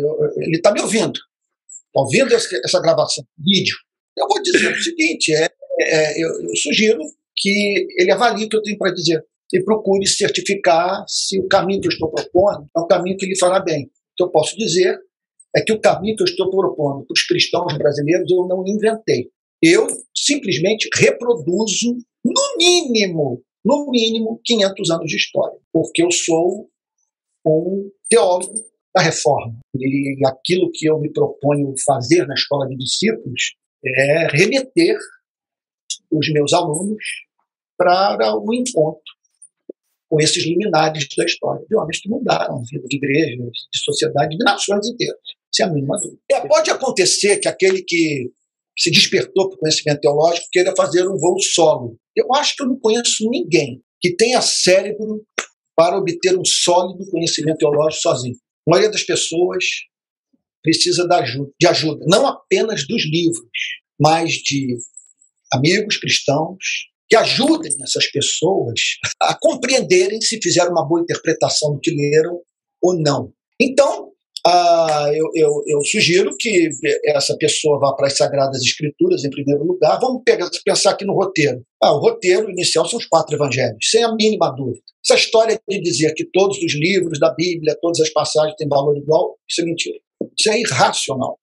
Eu, 0.00 0.08
ele 0.38 0.56
está 0.56 0.72
me 0.72 0.80
ouvindo. 0.80 1.12
Está 1.12 2.00
ouvindo 2.00 2.34
essa 2.34 2.80
gravação, 2.80 3.24
vídeo. 3.38 3.76
Eu 4.18 4.26
vou 4.26 4.42
dizer 4.42 4.72
o 4.72 4.82
seguinte: 4.82 5.32
é, 5.32 5.48
é 5.80 6.24
eu, 6.24 6.28
eu 6.42 6.56
sugiro 6.56 6.98
que 7.36 7.86
ele 7.98 8.10
avalie 8.10 8.46
o 8.46 8.48
que 8.48 8.56
eu 8.56 8.62
tenho 8.62 8.78
para 8.78 8.92
dizer 8.92 9.24
e 9.52 9.62
procure 9.62 10.06
certificar 10.06 11.04
se 11.08 11.38
o 11.38 11.46
caminho 11.46 11.80
que 11.80 11.88
eu 11.88 11.92
estou 11.92 12.10
propondo 12.10 12.66
é 12.76 12.80
o 12.80 12.86
caminho 12.86 13.16
que 13.16 13.26
lhe 13.26 13.38
fará 13.38 13.60
bem. 13.60 13.84
O 13.84 13.90
que 14.16 14.22
eu 14.24 14.30
posso 14.30 14.56
dizer 14.56 14.98
é 15.56 15.62
que 15.62 15.72
o 15.72 15.80
caminho 15.80 16.16
que 16.16 16.22
eu 16.22 16.26
estou 16.26 16.50
propondo 16.50 17.06
para 17.06 17.14
os 17.14 17.22
cristãos 17.22 17.76
brasileiros 17.78 18.30
eu 18.30 18.46
não 18.46 18.64
inventei. 18.66 19.30
Eu 19.62 19.86
simplesmente 20.14 20.88
reproduzo, 20.94 21.96
no 22.24 22.56
mínimo, 22.58 23.42
no 23.64 23.90
mínimo, 23.90 24.40
500 24.44 24.90
anos 24.90 25.10
de 25.10 25.16
história, 25.16 25.58
porque 25.72 26.02
eu 26.02 26.10
sou 26.10 26.68
um 27.46 27.90
teólogo 28.08 28.54
da 28.94 29.02
reforma. 29.02 29.58
E 29.74 30.20
aquilo 30.26 30.70
que 30.72 30.86
eu 30.86 30.98
me 30.98 31.10
proponho 31.12 31.72
fazer 31.84 32.26
na 32.26 32.34
escola 32.34 32.66
de 32.66 32.76
discípulos 32.76 33.54
é 33.84 34.26
remeter 34.36 34.98
os 36.10 36.32
meus 36.32 36.52
alunos 36.52 37.04
para 37.78 38.36
o 38.36 38.52
encontro 38.52 39.15
com 40.08 40.20
esses 40.20 40.46
luminares 40.46 41.06
da 41.16 41.24
história, 41.24 41.64
de 41.68 41.76
homens 41.76 42.00
que 42.00 42.08
mudaram 42.08 42.58
a 42.58 42.62
vida 42.70 42.86
de 42.88 42.96
igrejas, 42.96 43.50
de 43.72 43.78
sociedade, 43.80 44.36
de 44.36 44.44
nações 44.44 44.86
inteiras, 44.86 45.18
sem 45.52 45.66
a 45.66 45.70
mínima 45.70 45.98
dúvida. 45.98 46.20
É, 46.30 46.46
pode 46.46 46.70
acontecer 46.70 47.38
que 47.38 47.48
aquele 47.48 47.82
que 47.82 48.30
se 48.78 48.90
despertou 48.90 49.48
para 49.48 49.56
o 49.56 49.60
conhecimento 49.60 50.00
teológico 50.00 50.46
queira 50.52 50.74
fazer 50.76 51.08
um 51.08 51.16
voo 51.16 51.40
solo. 51.40 51.98
Eu 52.14 52.26
acho 52.34 52.54
que 52.56 52.62
eu 52.62 52.68
não 52.68 52.78
conheço 52.78 53.28
ninguém 53.28 53.82
que 54.00 54.14
tenha 54.14 54.40
cérebro 54.42 55.24
para 55.74 55.98
obter 55.98 56.38
um 56.38 56.44
sólido 56.44 57.10
conhecimento 57.10 57.58
teológico 57.58 58.02
sozinho. 58.02 58.36
A 58.66 58.70
maioria 58.70 58.90
das 58.90 59.02
pessoas 59.02 59.64
precisa 60.62 61.06
de 61.06 61.66
ajuda, 61.66 62.04
não 62.08 62.26
apenas 62.26 62.86
dos 62.86 63.04
livros, 63.04 63.48
mas 64.00 64.32
de 64.32 64.76
amigos 65.52 65.96
cristãos, 65.96 66.58
que 67.08 67.16
ajudem 67.16 67.72
essas 67.82 68.10
pessoas 68.10 68.80
a 69.20 69.36
compreenderem 69.38 70.20
se 70.20 70.38
fizeram 70.42 70.72
uma 70.72 70.86
boa 70.86 71.00
interpretação 71.00 71.74
do 71.74 71.80
que 71.80 71.90
leram 71.90 72.40
ou 72.82 72.98
não. 72.98 73.32
Então, 73.60 74.12
ah, 74.46 75.10
eu, 75.12 75.28
eu, 75.34 75.62
eu, 75.66 75.84
sugiro 75.84 76.30
que 76.38 76.68
essa 77.04 77.36
pessoa 77.36 77.80
vá 77.80 77.92
para 77.94 78.06
as 78.06 78.16
Sagradas 78.16 78.62
Escrituras 78.62 79.24
em 79.24 79.30
primeiro 79.30 79.64
lugar. 79.64 79.98
Vamos 80.00 80.22
pegar, 80.24 80.48
pensar 80.64 80.92
aqui 80.92 81.04
no 81.04 81.14
roteiro. 81.14 81.64
Ah, 81.82 81.92
o 81.92 81.98
roteiro 81.98 82.48
inicial 82.48 82.86
são 82.86 82.96
os 82.96 83.06
quatro 83.06 83.34
evangelhos, 83.34 83.78
sem 83.90 84.04
a 84.04 84.14
mínima 84.14 84.54
dúvida. 84.54 84.84
Essa 85.04 85.18
história 85.18 85.60
de 85.68 85.80
dizer 85.80 86.14
que 86.14 86.24
todos 86.32 86.58
os 86.58 86.74
livros 86.74 87.18
da 87.18 87.34
Bíblia, 87.34 87.76
todas 87.80 88.00
as 88.00 88.10
passagens 88.10 88.54
têm 88.56 88.68
valor 88.68 88.96
igual, 88.96 89.36
isso 89.50 89.62
é 89.62 89.64
mentira. 89.64 89.98
Isso 90.38 90.50
é 90.50 90.60
irracional. 90.60 91.40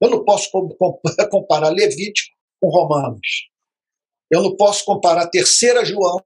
Eu 0.00 0.10
não 0.10 0.24
posso 0.24 0.48
comparar 1.30 1.70
Levítico 1.70 2.30
com 2.60 2.68
Romanos. 2.68 3.48
Eu 4.30 4.42
não 4.42 4.56
posso 4.56 4.84
comparar 4.84 5.22
a 5.22 5.30
terceira 5.30 5.84
João 5.84 6.20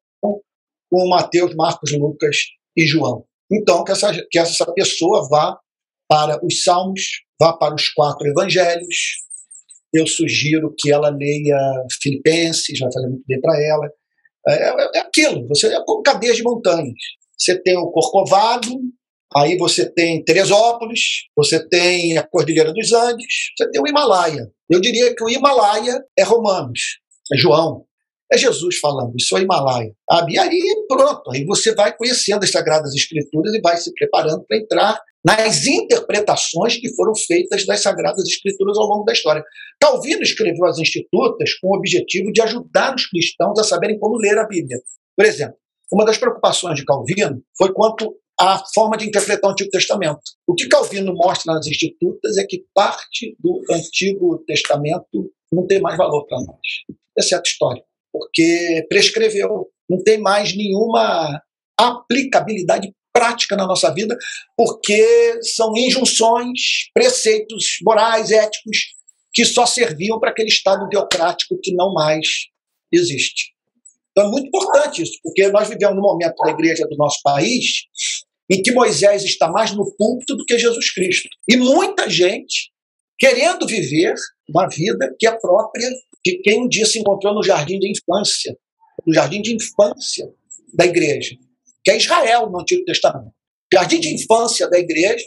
com 0.90 1.08
Mateus, 1.08 1.54
Marcos, 1.54 1.92
Lucas 1.92 2.36
e 2.76 2.86
João. 2.86 3.24
Então, 3.50 3.84
que 3.84 3.92
essa, 3.92 4.12
que 4.30 4.38
essa 4.38 4.72
pessoa 4.72 5.28
vá 5.28 5.58
para 6.08 6.44
os 6.44 6.62
Salmos, 6.64 7.02
vá 7.40 7.52
para 7.52 7.74
os 7.74 7.88
quatro 7.90 8.26
evangelhos. 8.26 8.96
Eu 9.94 10.06
sugiro 10.06 10.74
que 10.76 10.90
ela 10.92 11.08
leia 11.08 11.56
Filipenses, 12.02 12.78
vai 12.78 12.92
fazer 12.92 13.08
muito 13.08 13.24
bem 13.26 13.40
para 13.40 13.60
ela. 13.62 13.88
É, 14.48 14.54
é, 14.54 14.90
é, 14.96 15.00
aquilo, 15.00 15.46
você 15.48 15.68
é 15.68 15.84
como 15.84 16.02
cadeias 16.02 16.36
de 16.36 16.42
montanhas. 16.42 16.94
Você 17.38 17.60
tem 17.60 17.76
o 17.76 17.90
Corcovado, 17.90 18.68
aí 19.34 19.56
você 19.56 19.90
tem 19.90 20.22
Teresópolis, 20.24 21.00
você 21.36 21.66
tem 21.68 22.18
a 22.18 22.26
Cordilheira 22.26 22.72
dos 22.72 22.92
Andes, 22.92 23.52
você 23.56 23.70
tem 23.70 23.80
o 23.80 23.86
Himalaia. 23.86 24.50
Eu 24.68 24.80
diria 24.80 25.14
que 25.14 25.24
o 25.24 25.28
Himalaia 25.28 26.00
é 26.16 26.22
Romanos, 26.22 26.98
é 27.32 27.36
João. 27.36 27.84
É 28.32 28.38
Jesus 28.38 28.78
falando, 28.78 29.12
isso 29.18 29.36
é 29.36 29.40
o 29.40 29.42
Himalaia. 29.42 29.92
Sabe? 30.08 30.34
E 30.34 30.38
aí 30.38 30.84
pronto, 30.88 31.30
aí 31.32 31.44
você 31.44 31.74
vai 31.74 31.96
conhecendo 31.96 32.44
as 32.44 32.50
Sagradas 32.50 32.94
Escrituras 32.94 33.52
e 33.52 33.60
vai 33.60 33.76
se 33.76 33.92
preparando 33.92 34.44
para 34.46 34.56
entrar 34.56 35.00
nas 35.24 35.66
interpretações 35.66 36.76
que 36.76 36.94
foram 36.94 37.12
feitas 37.14 37.66
das 37.66 37.82
Sagradas 37.82 38.24
Escrituras 38.28 38.78
ao 38.78 38.86
longo 38.86 39.04
da 39.04 39.12
história. 39.12 39.42
Calvino 39.80 40.22
escreveu 40.22 40.64
as 40.66 40.78
Institutas 40.78 41.54
com 41.60 41.68
o 41.68 41.76
objetivo 41.76 42.30
de 42.32 42.40
ajudar 42.40 42.94
os 42.94 43.06
cristãos 43.06 43.58
a 43.58 43.64
saberem 43.64 43.98
como 43.98 44.16
ler 44.16 44.38
a 44.38 44.46
Bíblia. 44.46 44.78
Por 45.16 45.26
exemplo, 45.26 45.56
uma 45.92 46.04
das 46.04 46.16
preocupações 46.16 46.78
de 46.78 46.84
Calvino 46.84 47.42
foi 47.58 47.72
quanto 47.72 48.14
à 48.38 48.62
forma 48.72 48.96
de 48.96 49.08
interpretar 49.08 49.50
o 49.50 49.52
Antigo 49.52 49.70
Testamento. 49.70 50.20
O 50.46 50.54
que 50.54 50.68
Calvino 50.68 51.12
mostra 51.14 51.52
nas 51.52 51.66
Institutas 51.66 52.38
é 52.38 52.44
que 52.44 52.64
parte 52.72 53.36
do 53.40 53.60
Antigo 53.70 54.38
Testamento 54.46 55.32
não 55.52 55.66
tem 55.66 55.80
mais 55.80 55.96
valor 55.96 56.24
para 56.26 56.38
nós, 56.38 56.60
exceto 57.18 57.50
história 57.50 57.82
porque 58.12 58.86
prescreveu. 58.88 59.68
Não 59.88 60.02
tem 60.02 60.18
mais 60.18 60.56
nenhuma 60.56 61.40
aplicabilidade 61.78 62.92
prática 63.12 63.56
na 63.56 63.66
nossa 63.66 63.92
vida, 63.92 64.16
porque 64.56 65.42
são 65.42 65.76
injunções, 65.76 66.88
preceitos 66.94 67.78
morais, 67.82 68.30
éticos, 68.30 68.78
que 69.32 69.44
só 69.44 69.66
serviam 69.66 70.18
para 70.18 70.30
aquele 70.30 70.48
Estado 70.48 70.88
teocrático 70.88 71.58
que 71.62 71.74
não 71.74 71.92
mais 71.92 72.26
existe. 72.92 73.52
Então 74.10 74.26
é 74.26 74.30
muito 74.30 74.46
importante 74.46 75.02
isso, 75.02 75.18
porque 75.22 75.48
nós 75.48 75.68
vivemos 75.68 75.96
num 75.96 76.02
momento 76.02 76.34
da 76.44 76.50
igreja 76.50 76.86
do 76.86 76.96
nosso 76.96 77.20
país 77.22 77.84
em 78.50 78.60
que 78.62 78.72
Moisés 78.72 79.22
está 79.22 79.48
mais 79.48 79.72
no 79.72 79.94
púlpito 79.96 80.36
do 80.36 80.44
que 80.44 80.58
Jesus 80.58 80.92
Cristo. 80.92 81.28
E 81.48 81.56
muita 81.56 82.10
gente 82.10 82.70
querendo 83.16 83.66
viver 83.66 84.14
uma 84.48 84.66
vida 84.68 85.14
que 85.18 85.26
é 85.26 85.38
própria 85.38 85.88
de 86.24 86.38
quem 86.42 86.62
um 86.64 86.68
dia 86.68 86.86
se 86.86 86.98
encontrou 86.98 87.34
no 87.34 87.42
jardim 87.42 87.78
de 87.78 87.90
infância, 87.90 88.56
no 89.06 89.14
jardim 89.14 89.40
de 89.40 89.54
infância 89.54 90.28
da 90.74 90.84
igreja, 90.84 91.36
que 91.84 91.90
é 91.90 91.96
Israel 91.96 92.50
no 92.50 92.60
Antigo 92.60 92.84
Testamento. 92.84 93.32
Jardim 93.72 94.00
de 94.00 94.14
infância 94.14 94.68
da 94.68 94.78
igreja, 94.78 95.24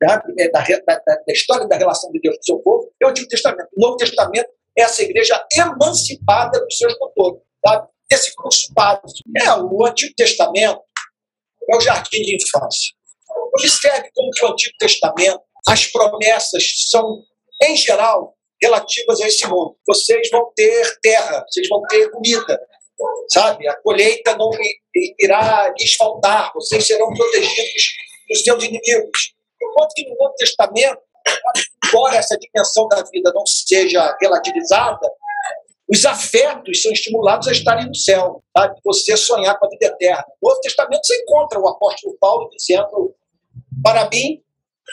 da, 0.00 0.22
é, 0.38 0.50
da, 0.50 0.62
da, 0.62 1.32
história 1.32 1.68
da 1.68 1.76
relação 1.76 2.10
de 2.10 2.20
Deus 2.20 2.36
com 2.36 2.40
o 2.40 2.44
seu 2.44 2.58
povo, 2.60 2.92
é 3.00 3.06
o 3.06 3.10
Antigo 3.10 3.28
Testamento. 3.28 3.68
O 3.76 3.80
Novo 3.80 3.96
Testamento 3.96 4.48
é 4.76 4.82
essa 4.82 5.02
igreja 5.02 5.44
emancipada 5.54 6.58
dos 6.58 6.78
seus 6.78 6.98
motores, 6.98 7.42
tá? 7.62 7.86
desse 8.10 8.34
crucificado. 8.34 9.02
É, 9.36 9.54
o 9.54 9.86
Antigo 9.86 10.12
Testamento 10.16 10.80
é 11.70 11.76
o 11.76 11.80
jardim 11.80 12.22
de 12.22 12.36
infância. 12.36 12.94
Observe 13.54 14.10
como 14.14 14.30
que 14.30 14.44
o 14.44 14.48
Antigo 14.48 14.74
Testamento, 14.78 15.40
as 15.68 15.86
promessas 15.86 16.64
são, 16.88 17.22
em 17.62 17.76
geral, 17.76 18.36
relativas 18.62 19.20
a 19.20 19.26
esse 19.26 19.46
mundo. 19.46 19.76
Vocês 19.86 20.28
vão 20.30 20.52
ter 20.54 20.98
terra, 21.00 21.44
vocês 21.48 21.68
vão 21.68 21.82
ter 21.88 22.10
comida, 22.10 22.60
sabe? 23.32 23.68
A 23.68 23.76
colheita 23.80 24.36
não 24.36 24.50
irá 25.18 25.72
lhes 25.78 25.94
faltar, 25.94 26.52
vocês 26.54 26.86
serão 26.86 27.12
protegidos 27.14 27.84
dos 28.28 28.42
seus 28.42 28.62
inimigos. 28.62 29.34
Enquanto 29.62 29.92
que 29.94 30.08
no 30.08 30.16
Novo 30.16 30.34
Testamento, 30.36 31.00
embora 31.86 32.16
essa 32.16 32.36
dimensão 32.38 32.88
da 32.88 33.02
vida 33.02 33.32
não 33.34 33.46
seja 33.46 34.16
relativizada, 34.20 35.10
os 35.92 36.04
afetos 36.04 36.82
são 36.82 36.92
estimulados 36.92 37.48
a 37.48 37.52
estarem 37.52 37.86
no 37.86 37.94
céu, 37.96 38.42
sabe? 38.56 38.78
Você 38.84 39.16
sonhar 39.16 39.58
com 39.58 39.66
a 39.66 39.70
vida 39.70 39.86
eterna. 39.86 40.24
No 40.40 40.50
Novo 40.50 40.60
Testamento 40.60 41.04
você 41.04 41.20
encontra 41.22 41.58
o 41.58 41.68
apóstolo 41.68 42.16
Paulo 42.20 42.48
dizendo: 42.50 43.14
Para 43.82 44.08
mim, 44.08 44.40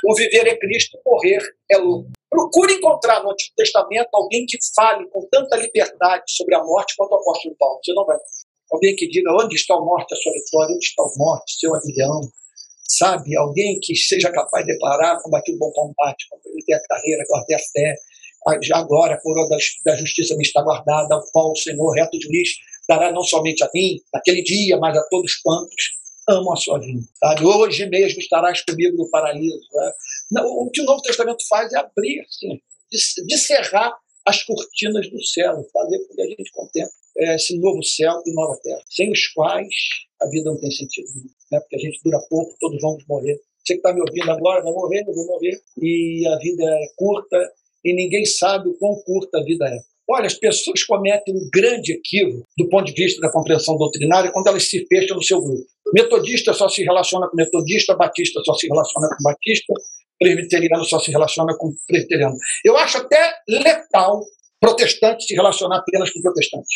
o 0.05 0.15
viver 0.15 0.47
é 0.47 0.57
Cristo, 0.57 0.99
morrer 1.05 1.41
é 1.71 1.77
lucro. 1.77 2.11
Procure 2.29 2.73
encontrar 2.73 3.23
no 3.23 3.31
Antigo 3.31 3.55
Testamento 3.55 4.09
alguém 4.13 4.45
que 4.45 4.57
fale 4.75 5.07
com 5.09 5.25
tanta 5.31 5.55
liberdade 5.55 6.23
sobre 6.27 6.55
a 6.55 6.63
morte 6.63 6.93
quanto 6.97 7.11
o 7.11 7.15
apóstolo 7.15 7.55
Paulo. 7.57 7.79
Você 7.83 7.93
não 7.93 8.05
vai. 8.05 8.17
Alguém 8.71 8.95
que 8.95 9.07
diga 9.07 9.31
onde 9.31 9.55
está 9.55 9.75
a 9.75 9.79
morte, 9.79 10.13
a 10.13 10.17
sua 10.17 10.33
vitória, 10.33 10.75
onde 10.75 10.85
está 10.85 11.03
a 11.03 11.17
morte, 11.17 11.59
seu 11.59 11.73
avião. 11.73 12.21
Sabe? 12.89 13.35
Alguém 13.37 13.79
que 13.81 13.95
seja 13.95 14.31
capaz 14.31 14.65
de 14.65 14.73
declarar, 14.73 15.21
combati 15.21 15.53
o 15.53 15.57
bom 15.57 15.71
combate, 15.71 16.27
completei 16.29 16.75
a 16.75 16.81
carreira, 16.81 17.23
guardei 17.29 17.55
a 17.55 17.59
fé. 17.59 17.95
Agora 18.73 19.15
a 19.15 19.21
coroa 19.21 19.47
da 19.85 19.95
justiça 19.95 20.35
me 20.35 20.43
está 20.43 20.61
guardada, 20.61 21.15
ao 21.15 21.21
qual 21.31 21.51
o 21.51 21.55
Senhor, 21.55 21.91
reto 21.91 22.17
juiz, 22.21 22.49
dará 22.87 23.11
não 23.11 23.23
somente 23.23 23.63
a 23.63 23.69
mim, 23.73 23.99
naquele 24.13 24.41
dia, 24.41 24.77
mas 24.77 24.97
a 24.97 25.03
todos 25.09 25.35
quantos 25.35 25.96
amam 26.27 26.53
a 26.53 26.57
sua 26.57 26.79
vida. 26.79 27.01
Sabe? 27.19 27.45
Hoje 27.45 27.85
mesmo 27.87 28.19
estarás 28.19 28.61
comigo 28.63 28.97
no 28.97 29.09
paraíso. 29.09 29.59
Né? 30.31 30.41
O 30.43 30.69
que 30.71 30.81
o 30.81 30.85
Novo 30.85 31.01
Testamento 31.01 31.47
faz 31.47 31.71
é 31.73 31.77
abrir, 31.77 32.21
assim, 32.21 32.59
descerrar 33.25 33.93
as 34.25 34.43
cortinas 34.43 35.09
do 35.09 35.23
céu, 35.23 35.65
fazer 35.71 35.99
com 35.99 36.15
que 36.15 36.21
a 36.21 36.27
gente 36.27 36.51
contemple 36.51 36.91
é, 37.17 37.35
esse 37.35 37.57
novo 37.59 37.81
céu 37.83 38.21
e 38.25 38.33
nova 38.33 38.59
terra, 38.61 38.81
sem 38.89 39.11
os 39.11 39.27
quais 39.27 39.73
a 40.21 40.29
vida 40.29 40.49
não 40.49 40.59
tem 40.59 40.69
sentido. 40.69 41.07
Né? 41.51 41.59
Porque 41.59 41.75
a 41.75 41.79
gente 41.79 41.99
dura 42.03 42.19
pouco, 42.29 42.55
todos 42.59 42.81
vamos 42.81 43.03
morrer. 43.07 43.39
Você 43.65 43.73
que 43.73 43.79
está 43.79 43.93
me 43.93 44.01
ouvindo 44.01 44.31
agora 44.31 44.63
vai 44.63 44.71
morrer, 44.71 45.03
eu 45.07 45.13
vou 45.13 45.25
morrer. 45.25 45.59
E 45.81 46.27
a 46.27 46.37
vida 46.37 46.63
é 46.63 46.87
curta 46.95 47.37
e 47.83 47.93
ninguém 47.93 48.25
sabe 48.25 48.69
o 48.69 48.77
quão 48.77 48.95
curta 49.03 49.39
a 49.39 49.43
vida 49.43 49.65
é. 49.65 49.79
Olha, 50.09 50.25
as 50.25 50.35
pessoas 50.35 50.83
cometem 50.83 51.35
um 51.35 51.49
grande 51.51 51.91
equívoco 51.93 52.47
do 52.57 52.69
ponto 52.69 52.85
de 52.85 52.93
vista 52.93 53.19
da 53.19 53.29
compreensão 53.31 53.77
doutrinária 53.77 54.31
quando 54.31 54.47
elas 54.47 54.63
se 54.63 54.85
fecham 54.87 55.17
no 55.17 55.23
seu 55.23 55.41
grupo. 55.41 55.67
Metodista 55.93 56.53
só 56.53 56.67
se 56.67 56.83
relaciona 56.83 57.27
com 57.29 57.35
metodista, 57.35 57.95
batista 57.95 58.41
só 58.43 58.53
se 58.53 58.67
relaciona 58.67 59.07
com 59.09 59.23
batista, 59.23 59.73
presbiteriano 60.19 60.85
só 60.85 60.99
se 60.99 61.11
relaciona 61.11 61.55
com 61.57 61.73
presbiteriano. 61.87 62.35
Eu 62.63 62.77
acho 62.77 62.97
até 62.97 63.33
letal 63.47 64.23
protestante 64.59 65.25
se 65.25 65.33
relacionar 65.33 65.77
apenas 65.77 66.11
com 66.11 66.21
protestante. 66.21 66.75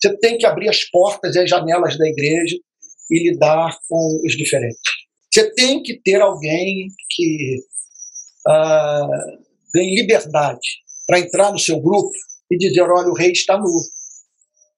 Você 0.00 0.16
tem 0.18 0.38
que 0.38 0.46
abrir 0.46 0.68
as 0.68 0.84
portas 0.84 1.34
e 1.34 1.40
as 1.40 1.50
janelas 1.50 1.98
da 1.98 2.06
igreja 2.06 2.56
e 3.10 3.30
lidar 3.30 3.76
com 3.88 4.20
os 4.24 4.36
diferentes. 4.36 4.80
Você 5.32 5.52
tem 5.54 5.82
que 5.82 6.00
ter 6.00 6.20
alguém 6.20 6.88
que 7.10 7.56
uh, 8.46 9.48
liberdade 9.74 10.68
para 11.06 11.20
entrar 11.20 11.52
no 11.52 11.58
seu 11.58 11.80
grupo 11.80 12.12
e 12.50 12.56
dizer: 12.56 12.82
olha, 12.82 13.08
o 13.08 13.14
rei 13.14 13.32
está 13.32 13.58
nu. 13.58 13.82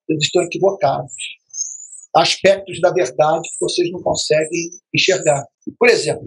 Eles 0.08 0.24
estão 0.24 0.42
equivocados. 0.42 1.12
Aspectos 2.14 2.80
da 2.80 2.92
verdade 2.92 3.42
que 3.42 3.60
vocês 3.60 3.90
não 3.92 4.02
conseguem 4.02 4.70
enxergar. 4.94 5.46
Por 5.78 5.88
exemplo, 5.88 6.24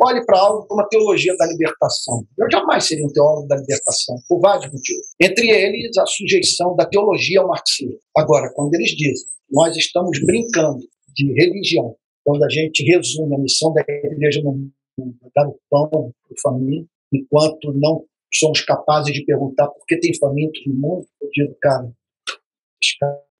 olhe 0.00 0.24
para 0.24 0.38
algo 0.38 0.66
como 0.66 0.80
a 0.80 0.88
teologia 0.88 1.34
da 1.36 1.46
libertação. 1.46 2.24
Eu 2.38 2.50
jamais 2.50 2.84
seria 2.84 3.04
um 3.04 3.12
teólogo 3.12 3.48
da 3.48 3.56
libertação, 3.56 4.16
por 4.28 4.40
vários 4.40 4.72
motivos. 4.72 5.06
Entre 5.20 5.50
eles, 5.50 5.96
a 5.98 6.06
sujeição 6.06 6.76
da 6.76 6.86
teologia 6.86 7.40
ao 7.40 7.48
marxismo. 7.48 7.98
Agora, 8.16 8.52
quando 8.54 8.74
eles 8.74 8.90
dizem 8.90 9.34
nós 9.50 9.76
estamos 9.76 10.18
brincando 10.24 10.80
de 11.14 11.32
religião, 11.32 11.96
quando 12.24 12.42
a 12.44 12.48
gente 12.48 12.82
resume 12.84 13.36
a 13.36 13.38
missão 13.38 13.72
da 13.72 13.82
igreja 13.82 14.42
no 14.42 14.52
mundo, 14.52 15.16
dar 15.34 15.46
o 15.46 15.58
pão 15.70 15.88
para 15.88 16.00
o 16.00 16.40
faminto, 16.42 16.88
enquanto 17.12 17.72
não 17.72 18.04
somos 18.32 18.62
capazes 18.62 19.12
de 19.12 19.24
perguntar 19.24 19.68
por 19.68 19.84
que 19.86 19.96
tem 19.98 20.16
famintos 20.18 20.60
no 20.66 20.74
mundo, 20.74 21.06
eu 21.20 21.28
digo, 21.32 21.56
cara, 21.60 21.88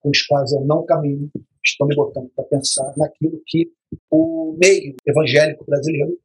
com 0.04 0.10
os 0.10 0.22
quais 0.26 0.52
eu 0.52 0.60
não 0.66 0.84
caminho, 0.84 1.30
estão 1.64 1.86
me 1.86 1.96
botando 1.96 2.30
para 2.36 2.44
pensar 2.44 2.92
naquilo 2.98 3.40
que 3.46 3.70
o 4.10 4.54
meio 4.60 4.94
evangélico 5.06 5.64
brasileiro 5.64 6.18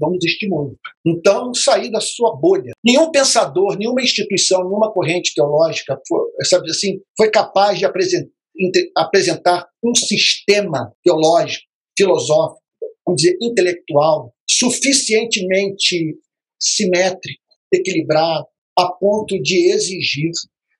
não 0.00 0.10
nos 0.10 0.24
estimula. 0.24 0.72
Então, 1.06 1.52
sair 1.52 1.90
da 1.90 2.00
sua 2.00 2.34
bolha. 2.34 2.72
Nenhum 2.82 3.10
pensador, 3.10 3.76
nenhuma 3.78 4.00
instituição, 4.00 4.64
nenhuma 4.64 4.90
corrente 4.90 5.34
teológica 5.34 6.00
foi, 6.08 6.20
sabe 6.44 6.70
assim, 6.70 7.00
foi 7.16 7.30
capaz 7.30 7.78
de 7.78 7.84
apresentar 7.84 9.68
um 9.84 9.94
sistema 9.94 10.90
teológico, 11.04 11.66
filosófico, 11.96 12.62
vamos 13.06 13.20
dizer, 13.20 13.36
intelectual, 13.42 14.32
suficientemente 14.48 16.16
simétrico, 16.58 17.42
equilibrado, 17.72 18.46
a 18.78 18.90
ponto 18.90 19.38
de 19.42 19.70
exigir 19.70 20.30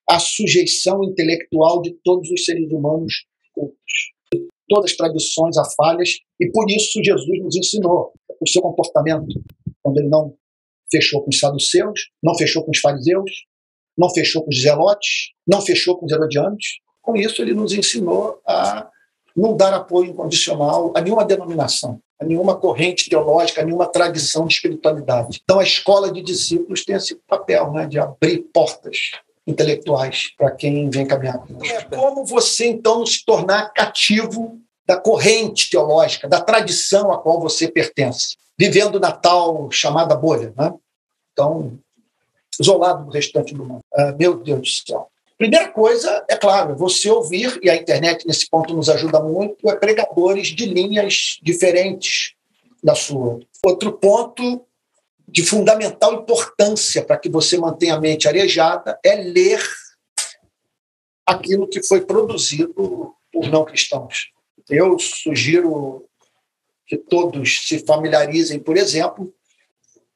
a 0.09 0.19
sujeição 0.19 1.03
intelectual 1.05 1.81
de 1.81 1.97
todos 2.05 2.31
os 2.31 2.45
seres 2.45 2.71
humanos 2.71 3.25
cultos. 3.55 3.77
Todas 4.69 4.91
as 4.91 4.97
tradições 4.97 5.57
a 5.57 5.65
falhas, 5.77 6.11
e 6.41 6.51
por 6.51 6.69
isso 6.71 7.03
Jesus 7.05 7.43
nos 7.43 7.57
ensinou 7.57 8.13
o 8.41 8.49
seu 8.49 8.63
comportamento, 8.63 9.41
quando 9.83 9.99
ele 9.99 10.09
não 10.09 10.35
fechou 10.91 11.23
com 11.23 11.31
os 11.31 11.39
saduceus, 11.39 12.11
não 12.23 12.37
fechou 12.37 12.65
com 12.65 12.71
os 12.71 12.79
fariseus, 12.79 13.31
não 13.97 14.11
fechou 14.11 14.43
com 14.43 14.51
os 14.51 14.61
zelotes, 14.61 15.33
não 15.47 15.61
fechou 15.61 15.99
com 15.99 16.07
os 16.07 16.13
herodianos. 16.13 16.65
Com 17.01 17.17
isso, 17.17 17.43
ele 17.43 17.55
nos 17.55 17.73
ensinou 17.73 18.41
a 18.47 18.89
não 19.37 19.57
dar 19.57 19.73
apoio 19.75 20.11
incondicional 20.11 20.93
a 20.95 21.01
nenhuma 21.01 21.25
denominação, 21.25 22.01
a 22.21 22.25
nenhuma 22.25 22.57
corrente 22.57 23.09
teológica, 23.09 23.63
a 23.63 23.65
nenhuma 23.65 23.87
tradição 23.87 24.47
de 24.47 24.55
espiritualidade. 24.55 25.41
Então, 25.43 25.59
a 25.59 25.65
escola 25.65 26.13
de 26.13 26.23
discípulos 26.23 26.85
tem 26.85 26.97
esse 26.97 27.17
papel 27.27 27.73
né, 27.73 27.87
de 27.87 27.99
abrir 27.99 28.39
portas 28.53 29.13
intelectuais 29.47 30.31
para 30.37 30.51
quem 30.51 30.89
vem 30.89 31.07
caminhar. 31.07 31.43
É 31.65 31.83
como 31.83 32.25
você, 32.25 32.67
então, 32.67 33.05
se 33.05 33.25
tornar 33.25 33.73
cativo 33.73 34.59
da 34.87 34.97
corrente 34.97 35.71
teológica, 35.71 36.29
da 36.29 36.41
tradição 36.41 37.13
a 37.13 37.19
qual 37.19 37.41
você 37.41 37.69
pertence, 37.69 38.37
vivendo 38.59 39.01
na 39.01 39.13
tal 39.13 39.71
chamada 39.71 40.15
bolha. 40.15 40.53
Né? 40.57 40.73
Então, 41.33 41.79
isolado 42.61 43.07
do 43.07 43.11
restante 43.11 43.55
do 43.55 43.65
mundo. 43.65 43.81
Ah, 43.95 44.15
meu 44.19 44.35
Deus 44.35 44.61
do 44.61 44.89
céu. 44.93 45.09
Primeira 45.39 45.69
coisa, 45.71 46.25
é 46.29 46.37
claro, 46.37 46.77
você 46.77 47.11
ouvir, 47.11 47.59
e 47.63 47.69
a 47.69 47.75
internet 47.75 48.27
nesse 48.27 48.49
ponto 48.49 48.75
nos 48.75 48.89
ajuda 48.89 49.21
muito, 49.21 49.69
é 49.69 49.75
pregadores 49.75 50.49
de 50.49 50.67
linhas 50.67 51.39
diferentes 51.43 52.35
da 52.83 52.95
sua. 52.95 53.41
Outro 53.65 53.93
ponto 53.93 54.65
de 55.29 55.45
fundamental 55.45 56.15
importância 56.15 57.05
para 57.05 57.17
que 57.17 57.29
você 57.29 57.57
mantenha 57.57 57.95
a 57.95 58.01
mente 58.01 58.29
arejada 58.29 58.99
é 59.05 59.15
ler 59.17 59.63
aquilo 61.27 61.69
que 61.69 61.83
foi 61.83 62.03
produzido 62.03 63.15
por 63.33 63.49
não 63.49 63.65
cristãos. 63.65 64.31
Eu 64.69 64.99
sugiro 64.99 66.07
que 66.87 66.97
todos 66.97 67.67
se 67.67 67.79
familiarizem, 67.87 68.59
por 68.59 68.77
exemplo, 68.77 69.35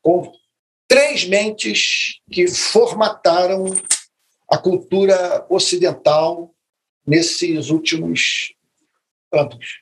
com 0.02 0.32
três 0.86 1.24
mentes 1.24 2.20
que 2.30 2.46
formataram 2.48 3.64
a 4.50 4.58
cultura 4.58 5.46
ocidental 5.48 6.54
nesses 7.06 7.70
últimos 7.70 8.54
anos. 9.32 9.80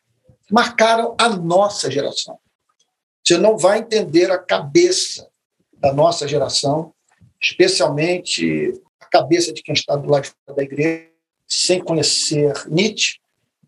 Marcaram 0.51 1.15
a 1.19 1.29
nossa 1.29 1.91
geração. 1.91 2.39
Você 3.25 3.39
não 3.39 3.57
vai 3.57 3.79
entender 3.79 4.31
a 4.31 4.39
cabeça 4.39 5.29
da 5.73 5.93
nossa 5.93 6.29
geração, 6.29 6.93
especialmente 7.41 8.79
a 9.01 9.07
cabeça 9.07 9.53
de 9.53 9.63
quem 9.63 9.73
está 9.73 9.97
do 9.97 10.11
lado 10.11 10.29
da 10.55 10.63
igreja, 10.63 11.09
sem 11.47 11.83
conhecer 11.83 12.53
Nietzsche, 12.69 13.19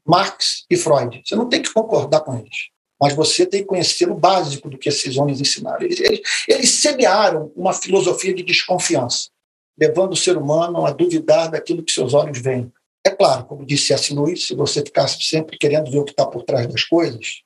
Marx 0.05 0.67
e 0.71 0.77
Freud. 0.77 1.23
Você 1.25 1.35
não 1.35 1.49
tem 1.49 1.63
que 1.63 1.73
concordar 1.73 2.21
com 2.21 2.37
eles, 2.37 2.69
mas 3.01 3.15
você 3.15 3.47
tem 3.47 3.63
que 3.63 3.67
conhecer 3.67 4.11
o 4.11 4.15
básico 4.15 4.69
do 4.69 4.77
que 4.77 4.91
esses 4.91 5.17
homens 5.17 5.41
ensinaram. 5.41 5.83
Eles, 5.83 6.01
eles, 6.01 6.21
eles 6.47 6.71
semearam 6.71 7.51
uma 7.57 7.73
filosofia 7.73 8.35
de 8.35 8.43
desconfiança 8.43 9.31
levando 9.79 10.13
o 10.13 10.17
ser 10.17 10.37
humano 10.37 10.87
a 10.87 10.91
duvidar 10.91 11.51
daquilo 11.51 11.83
que 11.83 11.93
seus 11.93 12.15
olhos 12.15 12.39
veem. 12.39 12.73
É 13.05 13.11
claro, 13.11 13.45
como 13.45 13.65
disse 13.65 13.93
S. 13.93 14.13
Luiz, 14.13 14.47
se 14.47 14.55
você 14.55 14.81
ficasse 14.81 15.23
sempre 15.23 15.59
querendo 15.59 15.91
ver 15.91 15.99
o 15.99 16.05
que 16.05 16.11
está 16.11 16.27
por 16.27 16.43
trás 16.43 16.67
das 16.67 16.83
coisas, 16.85 17.43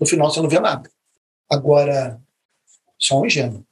no 0.00 0.06
final 0.06 0.30
você 0.30 0.40
não 0.40 0.48
vê 0.48 0.58
nada. 0.58 0.90
Agora, 1.52 2.18
só 2.98 3.20
um 3.20 3.26
ingênuo 3.26 3.62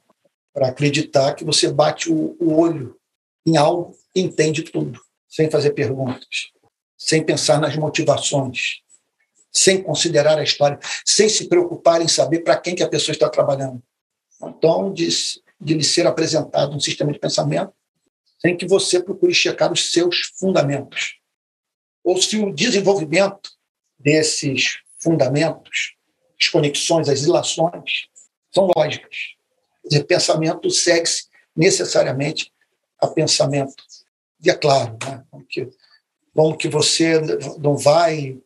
para 0.53 0.67
acreditar 0.67 1.33
que 1.33 1.43
você 1.43 1.67
bate 1.71 2.11
o, 2.11 2.37
o 2.39 2.53
olho 2.53 2.95
em 3.43 3.57
algo 3.57 3.97
e 4.15 4.21
entende 4.21 4.61
tudo, 4.61 5.01
sem 5.27 5.49
fazer 5.49 5.71
perguntas, 5.71 6.51
sem 6.95 7.25
pensar 7.25 7.59
nas 7.59 7.75
motivações, 7.75 8.81
sem 9.51 9.81
considerar 9.81 10.37
a 10.37 10.43
história, 10.43 10.77
sem 11.03 11.27
se 11.27 11.49
preocupar 11.49 12.03
em 12.03 12.07
saber 12.07 12.41
para 12.41 12.55
quem 12.55 12.75
que 12.75 12.83
a 12.83 12.87
pessoa 12.87 13.13
está 13.13 13.27
trabalhando. 13.27 13.81
Então, 14.43 14.93
disse, 14.93 15.41
de 15.59 15.73
lhe 15.73 15.83
ser 15.83 16.05
apresentado 16.05 16.75
um 16.75 16.79
sistema 16.79 17.11
de 17.11 17.17
pensamento 17.17 17.73
sem 18.39 18.55
que 18.55 18.67
você 18.67 19.01
procure 19.01 19.33
checar 19.33 19.73
os 19.73 19.91
seus 19.91 20.31
fundamentos. 20.37 21.15
Ou 22.03 22.21
se 22.21 22.37
o 22.37 22.53
desenvolvimento 22.53 23.49
desses 23.97 24.81
fundamentos, 24.99 25.95
as 26.41 26.49
conexões, 26.49 27.07
as 27.07 27.21
ilações, 27.21 28.07
são 28.51 28.67
lógicas. 28.75 29.35
O 29.83 30.03
pensamento 30.03 30.69
segue-se 30.69 31.27
necessariamente 31.55 32.51
a 32.99 33.07
pensamento. 33.07 33.83
E 34.43 34.49
é 34.49 34.55
claro, 34.55 34.97
né? 35.05 35.23
como 36.33 36.57
que 36.57 36.67
você 36.67 37.19
não 37.59 37.77
vai 37.77 38.37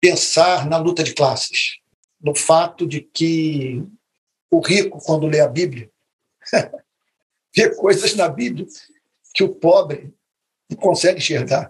pensar 0.00 0.66
na 0.66 0.78
luta 0.78 1.02
de 1.02 1.14
classes, 1.14 1.78
no 2.20 2.34
fato 2.34 2.86
de 2.86 3.00
que 3.00 3.84
o 4.50 4.60
rico, 4.60 4.98
quando 5.04 5.26
lê 5.26 5.40
a 5.40 5.48
Bíblia, 5.48 5.90
vê 7.54 7.74
coisas 7.74 8.14
na 8.14 8.28
Bíblia 8.28 8.66
que 9.34 9.44
o 9.44 9.54
pobre 9.54 10.12
não 10.70 10.76
consegue 10.76 11.18
enxergar. 11.18 11.68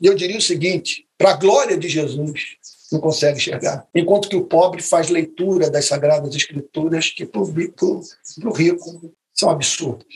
E 0.00 0.06
eu 0.06 0.14
diria 0.14 0.38
o 0.38 0.42
seguinte: 0.42 1.06
para 1.16 1.32
a 1.32 1.36
glória 1.36 1.76
de 1.76 1.88
Jesus, 1.88 2.56
não 2.90 3.00
consegue 3.00 3.38
enxergar. 3.38 3.86
Enquanto 3.94 4.28
que 4.28 4.36
o 4.36 4.44
pobre 4.44 4.82
faz 4.82 5.08
leitura 5.08 5.70
das 5.70 5.86
Sagradas 5.86 6.34
Escrituras 6.34 7.10
que 7.10 7.24
para 7.24 7.40
o 7.40 8.52
rico 8.52 9.14
são 9.32 9.50
absurdas. 9.50 10.06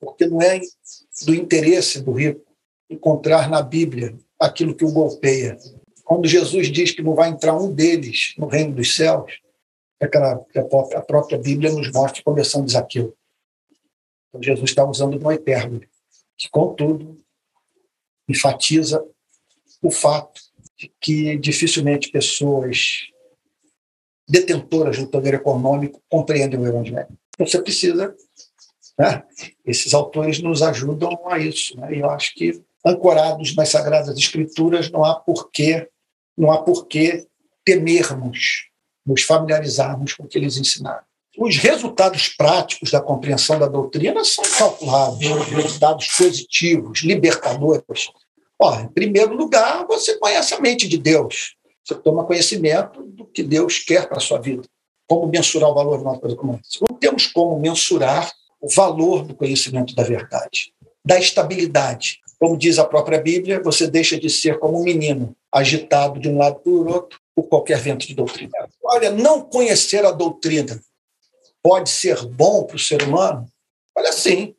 Porque 0.00 0.26
não 0.26 0.40
é 0.42 0.60
do 1.24 1.34
interesse 1.34 2.00
do 2.00 2.12
rico 2.12 2.44
encontrar 2.88 3.48
na 3.48 3.62
Bíblia 3.62 4.18
aquilo 4.38 4.74
que 4.74 4.84
o 4.84 4.90
golpeia. 4.90 5.56
Quando 6.04 6.26
Jesus 6.26 6.68
diz 6.72 6.90
que 6.90 7.02
não 7.02 7.14
vai 7.14 7.28
entrar 7.28 7.56
um 7.56 7.72
deles 7.72 8.34
no 8.36 8.46
reino 8.46 8.74
dos 8.74 8.96
céus, 8.96 9.38
é 10.00 10.08
que 10.08 10.16
a 10.18 11.02
própria 11.02 11.38
Bíblia 11.38 11.70
nos 11.70 11.92
mostra, 11.92 12.22
começando 12.24 12.66
de 12.66 12.72
Zaqueu. 12.72 13.14
Então, 14.28 14.42
Jesus 14.42 14.70
está 14.70 14.84
usando 14.84 15.20
uma 15.20 15.34
hipérbole, 15.34 15.88
que, 16.36 16.48
contudo, 16.48 17.16
enfatiza 18.28 19.04
o 19.82 19.90
fato 19.90 20.40
que 21.00 21.36
dificilmente 21.36 22.10
pessoas 22.10 23.08
detentoras 24.28 24.98
do 24.98 25.08
poder 25.08 25.34
econômico 25.34 26.00
compreendem 26.08 26.58
o 26.58 26.66
Evangelho. 26.66 27.08
Então, 27.34 27.46
você 27.46 27.60
precisa. 27.60 28.14
Né? 28.98 29.22
Esses 29.64 29.92
autores 29.94 30.40
nos 30.40 30.62
ajudam 30.62 31.18
a 31.26 31.38
isso. 31.38 31.78
Né? 31.78 31.96
E 31.96 32.00
eu 32.00 32.10
acho 32.10 32.34
que, 32.34 32.62
ancorados 32.84 33.54
nas 33.56 33.70
Sagradas 33.70 34.16
Escrituras, 34.16 34.90
não 34.90 35.04
há 35.04 35.14
porquê, 35.14 35.88
não 36.36 36.52
há 36.52 36.62
porquê 36.62 37.26
temermos, 37.64 38.68
nos 39.04 39.22
familiarizarmos 39.22 40.14
com 40.14 40.24
o 40.24 40.28
que 40.28 40.38
eles 40.38 40.56
ensinaram 40.56 41.04
os 41.38 41.56
resultados 41.56 42.28
práticos 42.28 42.90
da 42.90 43.00
compreensão 43.00 43.58
da 43.58 43.66
doutrina 43.66 44.22
são 44.24 44.44
calculados, 44.58 45.26
resultados 45.48 46.08
positivos, 46.08 47.00
libertadores. 47.00 48.10
Ó, 48.60 48.78
em 48.78 48.88
primeiro 48.88 49.34
lugar, 49.34 49.86
você 49.86 50.18
conhece 50.18 50.52
a 50.52 50.60
mente 50.60 50.86
de 50.86 50.98
Deus. 50.98 51.56
Você 51.82 51.94
toma 51.94 52.26
conhecimento 52.26 53.02
do 53.02 53.24
que 53.24 53.42
Deus 53.42 53.78
quer 53.78 54.06
para 54.06 54.18
a 54.18 54.20
sua 54.20 54.38
vida. 54.38 54.62
Como 55.08 55.26
mensurar 55.26 55.70
o 55.70 55.74
valor 55.74 55.96
de 55.96 56.04
uma 56.04 56.18
coisa 56.18 56.36
como 56.36 56.52
essa? 56.52 56.84
Não 56.88 56.96
temos 56.96 57.26
como 57.26 57.58
mensurar 57.58 58.30
o 58.60 58.68
valor 58.68 59.24
do 59.24 59.34
conhecimento 59.34 59.94
da 59.94 60.02
verdade, 60.02 60.74
da 61.02 61.18
estabilidade. 61.18 62.20
Como 62.38 62.56
diz 62.56 62.78
a 62.78 62.84
própria 62.84 63.18
Bíblia, 63.18 63.62
você 63.62 63.86
deixa 63.86 64.18
de 64.20 64.28
ser 64.28 64.58
como 64.58 64.78
um 64.78 64.84
menino, 64.84 65.34
agitado 65.50 66.20
de 66.20 66.28
um 66.28 66.38
lado 66.38 66.60
para 66.60 66.70
o 66.70 66.86
outro 66.86 67.18
por 67.34 67.48
qualquer 67.48 67.78
vento 67.78 68.06
de 68.06 68.14
doutrina. 68.14 68.52
Olha, 68.84 69.10
não 69.10 69.40
conhecer 69.40 70.04
a 70.04 70.10
doutrina 70.10 70.80
pode 71.62 71.88
ser 71.88 72.24
bom 72.26 72.64
para 72.64 72.76
o 72.76 72.78
ser 72.78 73.02
humano? 73.02 73.46
Olha, 73.96 74.12
sim. 74.12 74.54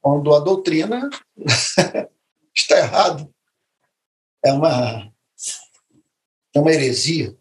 Quando 0.00 0.34
a 0.34 0.40
doutrina 0.40 1.08
está 2.60 2.78
errado. 2.78 3.32
É 4.44 4.52
uma, 4.52 5.12
é 6.54 6.60
uma 6.60 6.72
heresia. 6.72 7.36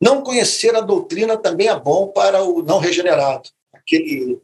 Não 0.00 0.22
conhecer 0.22 0.74
a 0.74 0.80
doutrina 0.80 1.36
também 1.36 1.68
é 1.68 1.78
bom 1.78 2.08
para 2.08 2.42
o 2.42 2.62
não 2.62 2.78
regenerado. 2.78 3.48
Aquele 3.72 4.40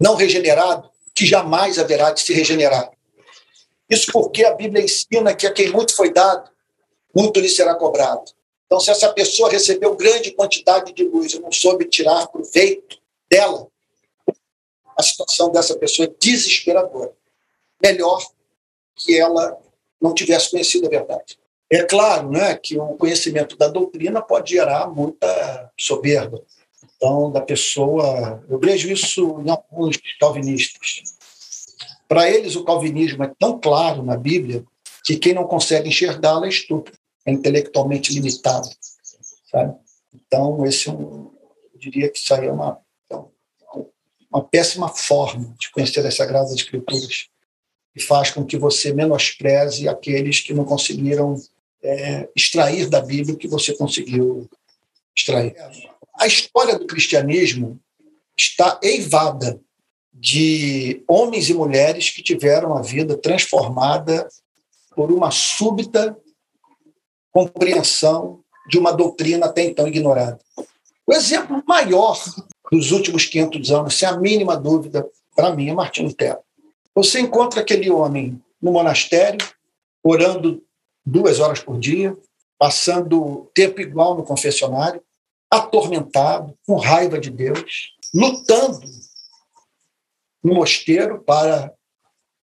não 0.00 0.14
regenerado 0.14 0.90
que 1.14 1.26
jamais 1.26 1.78
haverá 1.78 2.12
de 2.12 2.20
se 2.20 2.32
regenerar. 2.32 2.90
Isso 3.90 4.12
porque 4.12 4.44
a 4.44 4.54
Bíblia 4.54 4.84
ensina 4.84 5.34
que 5.34 5.46
a 5.46 5.52
quem 5.52 5.70
muito 5.70 5.94
foi 5.94 6.12
dado, 6.12 6.50
muito 7.14 7.40
lhe 7.40 7.48
será 7.48 7.74
cobrado. 7.74 8.30
Então, 8.66 8.78
se 8.78 8.90
essa 8.90 9.12
pessoa 9.12 9.50
recebeu 9.50 9.96
grande 9.96 10.30
quantidade 10.30 10.92
de 10.92 11.04
luz 11.04 11.32
e 11.32 11.40
não 11.40 11.50
soube 11.50 11.86
tirar 11.86 12.28
proveito 12.28 12.98
dela, 13.30 13.66
a 14.96 15.02
situação 15.02 15.50
dessa 15.50 15.76
pessoa 15.78 16.06
é 16.06 16.14
desesperadora. 16.20 17.12
Melhor 17.82 18.22
que 18.98 19.18
ela 19.18 19.56
não 20.00 20.14
tivesse 20.14 20.50
conhecido 20.50 20.86
a 20.86 20.90
verdade. 20.90 21.38
É 21.70 21.82
claro 21.82 22.30
né, 22.30 22.56
que 22.56 22.78
o 22.78 22.96
conhecimento 22.96 23.56
da 23.56 23.68
doutrina 23.68 24.22
pode 24.22 24.52
gerar 24.52 24.88
muita 24.88 25.70
soberba. 25.78 26.42
Então, 26.96 27.30
da 27.30 27.40
pessoa. 27.40 28.42
Eu 28.48 28.58
vejo 28.58 28.90
isso 28.90 29.40
em 29.44 29.50
alguns 29.50 29.98
calvinistas. 30.18 31.02
Para 32.08 32.28
eles, 32.30 32.56
o 32.56 32.64
calvinismo 32.64 33.22
é 33.22 33.32
tão 33.38 33.60
claro 33.60 34.02
na 34.02 34.16
Bíblia 34.16 34.64
que 35.04 35.16
quem 35.16 35.34
não 35.34 35.44
consegue 35.44 35.88
enxergá-la 35.88 36.46
é 36.46 36.48
estúpido 36.48 36.98
é 37.28 37.32
intelectualmente 37.32 38.12
limitado. 38.12 38.68
Sabe? 39.50 39.76
Então, 40.14 40.64
esse 40.64 40.88
é 40.88 40.92
um, 40.92 41.30
eu 41.72 41.78
diria 41.78 42.08
que 42.08 42.18
isso 42.18 42.32
aí 42.32 42.46
é 42.46 42.52
uma, 42.52 42.80
então, 43.04 43.30
uma 44.30 44.42
péssima 44.42 44.88
forma 44.88 45.54
de 45.58 45.70
conhecer 45.70 46.04
as 46.06 46.16
Sagradas 46.16 46.52
Escrituras 46.52 47.28
e 47.94 48.00
faz 48.00 48.30
com 48.30 48.44
que 48.44 48.56
você 48.56 48.92
menospreze 48.92 49.88
aqueles 49.88 50.40
que 50.40 50.54
não 50.54 50.64
conseguiram 50.64 51.34
é, 51.82 52.28
extrair 52.34 52.88
da 52.88 53.00
Bíblia 53.00 53.34
o 53.34 53.38
que 53.38 53.48
você 53.48 53.74
conseguiu 53.74 54.48
extrair. 55.16 55.54
A 56.14 56.26
história 56.26 56.78
do 56.78 56.86
cristianismo 56.86 57.80
está 58.36 58.78
eivada 58.82 59.60
de 60.12 61.02
homens 61.08 61.48
e 61.48 61.54
mulheres 61.54 62.10
que 62.10 62.22
tiveram 62.22 62.76
a 62.76 62.82
vida 62.82 63.16
transformada 63.16 64.28
por 64.94 65.12
uma 65.12 65.30
súbita 65.30 66.16
compreensão 67.30 68.42
de 68.68 68.78
uma 68.78 68.92
doutrina 68.92 69.46
até 69.46 69.64
então 69.64 69.86
ignorada. 69.86 70.38
O 71.06 71.12
exemplo 71.12 71.62
maior 71.66 72.20
dos 72.70 72.90
últimos 72.90 73.24
500 73.24 73.70
anos, 73.70 73.94
sem 73.96 74.08
a 74.08 74.16
mínima 74.16 74.56
dúvida, 74.56 75.08
para 75.34 75.54
mim, 75.54 75.70
é 75.70 75.74
Martinho 75.74 76.08
Lutero. 76.08 76.38
Você 76.98 77.20
encontra 77.20 77.60
aquele 77.60 77.88
homem 77.92 78.42
no 78.60 78.72
monastério, 78.72 79.38
orando 80.02 80.60
duas 81.06 81.38
horas 81.38 81.60
por 81.60 81.78
dia, 81.78 82.18
passando 82.58 83.48
tempo 83.54 83.80
igual 83.80 84.16
no 84.16 84.24
confessionário, 84.24 85.00
atormentado, 85.48 86.58
com 86.66 86.74
raiva 86.74 87.16
de 87.16 87.30
Deus, 87.30 87.92
lutando 88.12 88.80
no 90.42 90.54
mosteiro 90.54 91.22
para 91.22 91.72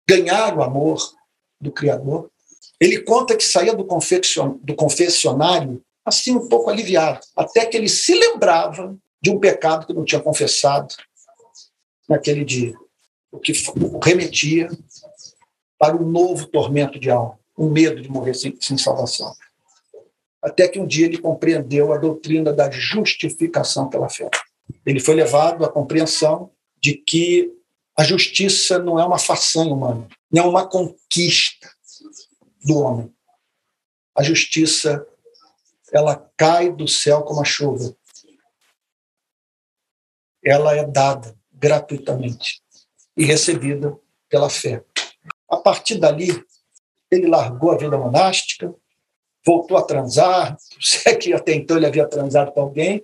ganhar 0.08 0.56
o 0.56 0.62
amor 0.62 1.00
do 1.60 1.72
Criador. 1.72 2.30
Ele 2.80 3.02
conta 3.02 3.36
que 3.36 3.44
saía 3.44 3.74
do, 3.74 3.88
confessionário 4.76 5.84
assim 6.06 6.36
um 6.36 6.48
pouco 6.48 6.70
aliviado, 6.70 7.22
até 7.36 7.66
que 7.66 7.76
ele 7.76 7.90
se 7.90 8.14
lembrava 8.14 8.96
de 9.20 9.32
um 9.32 9.40
pecado 9.40 9.88
que 9.88 9.94
não 9.94 10.06
tinha 10.06 10.22
confessado 10.22 10.94
naquele 12.08 12.46
dia, 12.46 12.76
o 13.34 13.40
que 13.40 13.52
remetia 14.02 14.70
para 15.80 15.98
um 15.98 16.08
novo 16.08 16.46
tormento 16.48 17.00
de 17.00 17.10
alma, 17.10 17.38
um 17.58 17.70
medo 17.70 18.00
de 18.00 18.08
morrer 18.08 18.36
sem, 18.36 18.56
sem 18.62 18.78
salvação. 18.78 19.34
Até 20.42 20.68
que 20.68 20.80
um 20.80 20.86
dia 20.86 21.08
ele 21.08 21.18
compreendeu 21.18 21.92
a 21.92 21.98
doutrina 21.98 22.54
da 22.54 22.70
justificação 22.70 23.90
pela 23.90 24.08
fé. 24.08 24.30
Ele 24.86 25.00
foi 25.00 25.16
levado 25.16 25.66
à 25.66 25.70
compreensão 25.70 26.52
de 26.80 26.94
que 26.94 27.52
a 27.98 28.04
justiça 28.04 28.78
não 28.78 29.00
é 29.00 29.06
uma 29.06 29.18
façanha 29.18 29.74
humana, 29.74 30.08
não 30.32 30.44
é 30.44 30.48
uma 30.48 30.68
conquista, 30.68 31.70
do 32.64 32.78
homem. 32.78 33.14
A 34.16 34.24
justiça, 34.24 35.06
ela 35.92 36.16
cai 36.38 36.72
do 36.72 36.88
céu 36.88 37.24
como 37.24 37.42
a 37.42 37.46
chuva. 37.46 37.94
Ela 40.42 40.78
é 40.78 40.86
dada 40.86 41.36
gratuitamente 41.52 42.63
e 43.16 43.24
recebida 43.24 43.98
pela 44.30 44.50
fé. 44.50 44.84
A 45.50 45.58
partir 45.58 46.00
dali, 46.00 46.44
ele 47.12 47.28
largou 47.28 47.72
a 47.72 47.78
vida 47.78 47.98
monástica, 47.98 48.74
voltou 49.46 49.78
a 49.78 49.84
transar, 49.84 50.58
se 50.80 51.08
é 51.08 51.16
que 51.16 51.34
até 51.34 51.54
então 51.54 51.78
ele 51.78 51.86
havia 51.86 52.08
transado 52.08 52.52
com 52.52 52.62
alguém, 52.62 53.04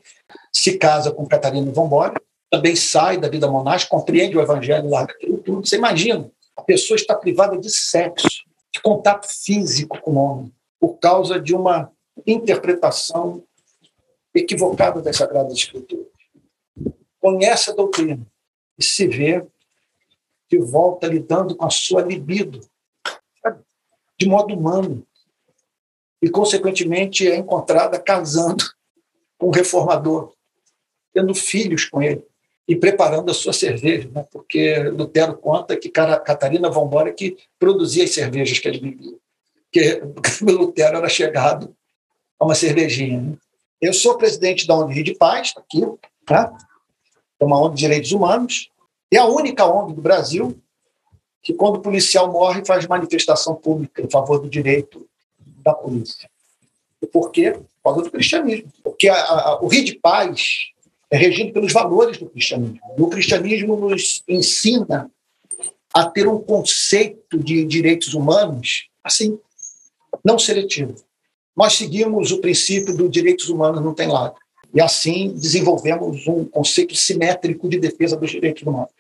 se 0.52 0.78
casa 0.78 1.12
com 1.12 1.28
Catarina 1.28 1.72
Vambora, 1.72 2.20
também 2.50 2.76
sai 2.76 3.18
da 3.18 3.30
vida 3.30 3.48
monástica, 3.48 3.96
compreende 3.96 4.38
o 4.38 4.42
evangelho, 4.42 4.90
larga 4.90 5.14
aquilo 5.14 5.38
tudo. 5.38 5.68
Você 5.68 5.76
imagina, 5.76 6.32
a 6.58 6.64
pessoa 6.64 6.96
está 6.96 7.16
privada 7.16 7.58
de 7.58 7.70
sexo, 7.70 8.44
de 8.74 8.82
contato 8.82 9.28
físico 9.28 10.02
com 10.02 10.12
o 10.12 10.18
homem, 10.18 10.54
por 10.80 10.98
causa 10.98 11.40
de 11.40 11.54
uma 11.54 11.92
interpretação 12.26 13.44
equivocada 14.34 15.02
das 15.02 15.18
Sagradas 15.18 15.54
Escrituras. 15.54 16.08
Conhece 17.20 17.70
a 17.70 17.74
doutrina 17.74 18.26
e 18.78 18.84
se 18.84 19.08
vê 19.08 19.46
que 20.50 20.58
volta 20.58 21.08
lidando 21.08 21.56
com 21.56 21.66
a 21.66 21.70
sua 21.70 22.02
libido, 22.02 22.60
de 24.18 24.28
modo 24.28 24.54
humano, 24.54 25.06
e, 26.22 26.30
consequentemente, 26.30 27.28
é 27.30 27.38
encontrada 27.38 27.98
casando 28.00 28.66
com 29.38 29.48
um 29.48 29.52
reformador, 29.52 30.34
tendo 31.14 31.34
filhos 31.34 31.86
com 31.86 32.02
ele 32.02 32.26
e 32.68 32.76
preparando 32.76 33.32
a 33.32 33.34
sua 33.34 33.54
cerveja, 33.54 34.10
né? 34.14 34.26
porque 34.30 34.78
Lutero 34.90 35.36
conta 35.38 35.78
que 35.78 35.90
Catarina 35.90 36.70
von 36.70 36.90
que 37.14 37.38
produzia 37.58 38.04
as 38.04 38.14
cervejas 38.14 38.60
que 38.60 38.68
ele 38.68 38.80
bebia, 38.80 39.18
porque 39.64 40.04
Lutero 40.52 40.98
era 40.98 41.10
chegado 41.10 41.76
a 42.40 42.46
uma 42.46 42.54
cervejinha. 42.54 43.22
Né? 43.22 43.38
Eu 43.82 43.94
sou 43.94 44.18
presidente 44.18 44.68
da 44.68 44.76
ONG 44.76 45.02
de 45.02 45.16
Paz, 45.16 45.54
tá 45.54 45.62
aqui, 45.62 45.82
tá? 46.26 46.56
é 47.40 47.46
uma 47.46 47.60
ONG 47.60 47.76
de 47.76 47.80
direitos 47.80 48.12
humanos, 48.12 48.70
e 49.12 49.18
a 49.18 49.26
única 49.26 49.66
ONG 49.66 49.94
do 49.94 50.02
Brasil 50.02 50.58
que, 51.42 51.54
quando 51.54 51.78
o 51.78 51.82
policial 51.82 52.32
morre, 52.32 52.64
faz 52.66 52.86
manifestação 52.86 53.56
pública 53.56 54.02
em 54.02 54.10
favor 54.10 54.40
do 54.40 54.50
direito 54.50 55.08
da 55.64 55.74
polícia. 55.74 56.30
E 57.02 57.08
por 57.08 57.32
quê? 57.32 57.52
Por 57.52 57.84
causa 57.84 58.02
do 58.04 58.12
cristianismo. 58.12 58.72
Porque 58.84 59.08
a, 59.08 59.16
a, 59.16 59.60
o 59.62 59.68
Rio 59.68 59.84
de 59.84 59.96
Paz 59.96 60.70
é 61.10 61.18
regido 61.18 61.54
pelos 61.54 61.74
valores 61.74 62.18
do 62.18 62.30
cristianismo. 62.30 62.80
O 62.98 63.10
cristianismo 63.10 63.76
nos 63.76 64.24
ensina 64.28 65.10
a 65.94 66.06
ter 66.06 66.28
um 66.28 66.40
conceito 66.40 67.38
de 67.38 67.66
direitos 67.66 68.14
humanos 68.14 68.90
assim, 69.04 69.40
não 70.24 70.38
seletivo. 70.38 70.96
Nós 71.56 71.74
seguimos 71.74 72.32
o 72.32 72.40
princípio 72.40 72.96
do 72.96 73.10
direitos 73.10 73.50
humanos 73.50 73.84
não 73.84 73.94
tem 73.94 74.08
lado. 74.08 74.36
E 74.74 74.82
assim 74.82 75.32
desenvolvemos 75.34 76.28
um 76.28 76.46
conceito 76.46 76.96
simétrico 76.96 77.68
de 77.68 77.80
defesa 77.80 78.16
dos 78.16 78.32
direitos 78.32 78.64
humanos. 78.64 78.92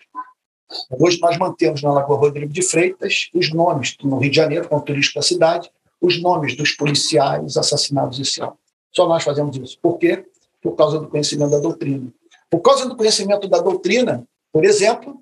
Hoje 0.99 1.19
nós 1.19 1.37
mantemos 1.37 1.81
na 1.81 1.91
Lagoa 1.91 2.17
Rodrigo 2.17 2.51
de 2.51 2.61
Freitas 2.61 3.29
os 3.33 3.51
nomes, 3.51 3.95
no 4.03 4.17
Rio 4.17 4.29
de 4.29 4.35
Janeiro, 4.35 4.67
como 4.67 4.81
turístico 4.81 5.19
da 5.19 5.25
cidade, 5.25 5.69
os 5.99 6.21
nomes 6.21 6.55
dos 6.55 6.71
policiais 6.71 7.57
assassinados 7.57 8.19
esse 8.19 8.41
ano. 8.41 8.57
Só 8.91 9.07
nós 9.07 9.23
fazemos 9.23 9.57
isso. 9.57 9.77
Por 9.81 9.97
quê? 9.97 10.25
por 10.61 10.75
causa 10.75 10.99
do 10.99 11.07
conhecimento 11.07 11.51
da 11.51 11.59
doutrina. 11.59 12.11
Por 12.49 12.59
causa 12.59 12.87
do 12.87 12.95
conhecimento 12.95 13.47
da 13.47 13.59
doutrina, 13.59 14.23
por 14.51 14.65
exemplo, 14.65 15.21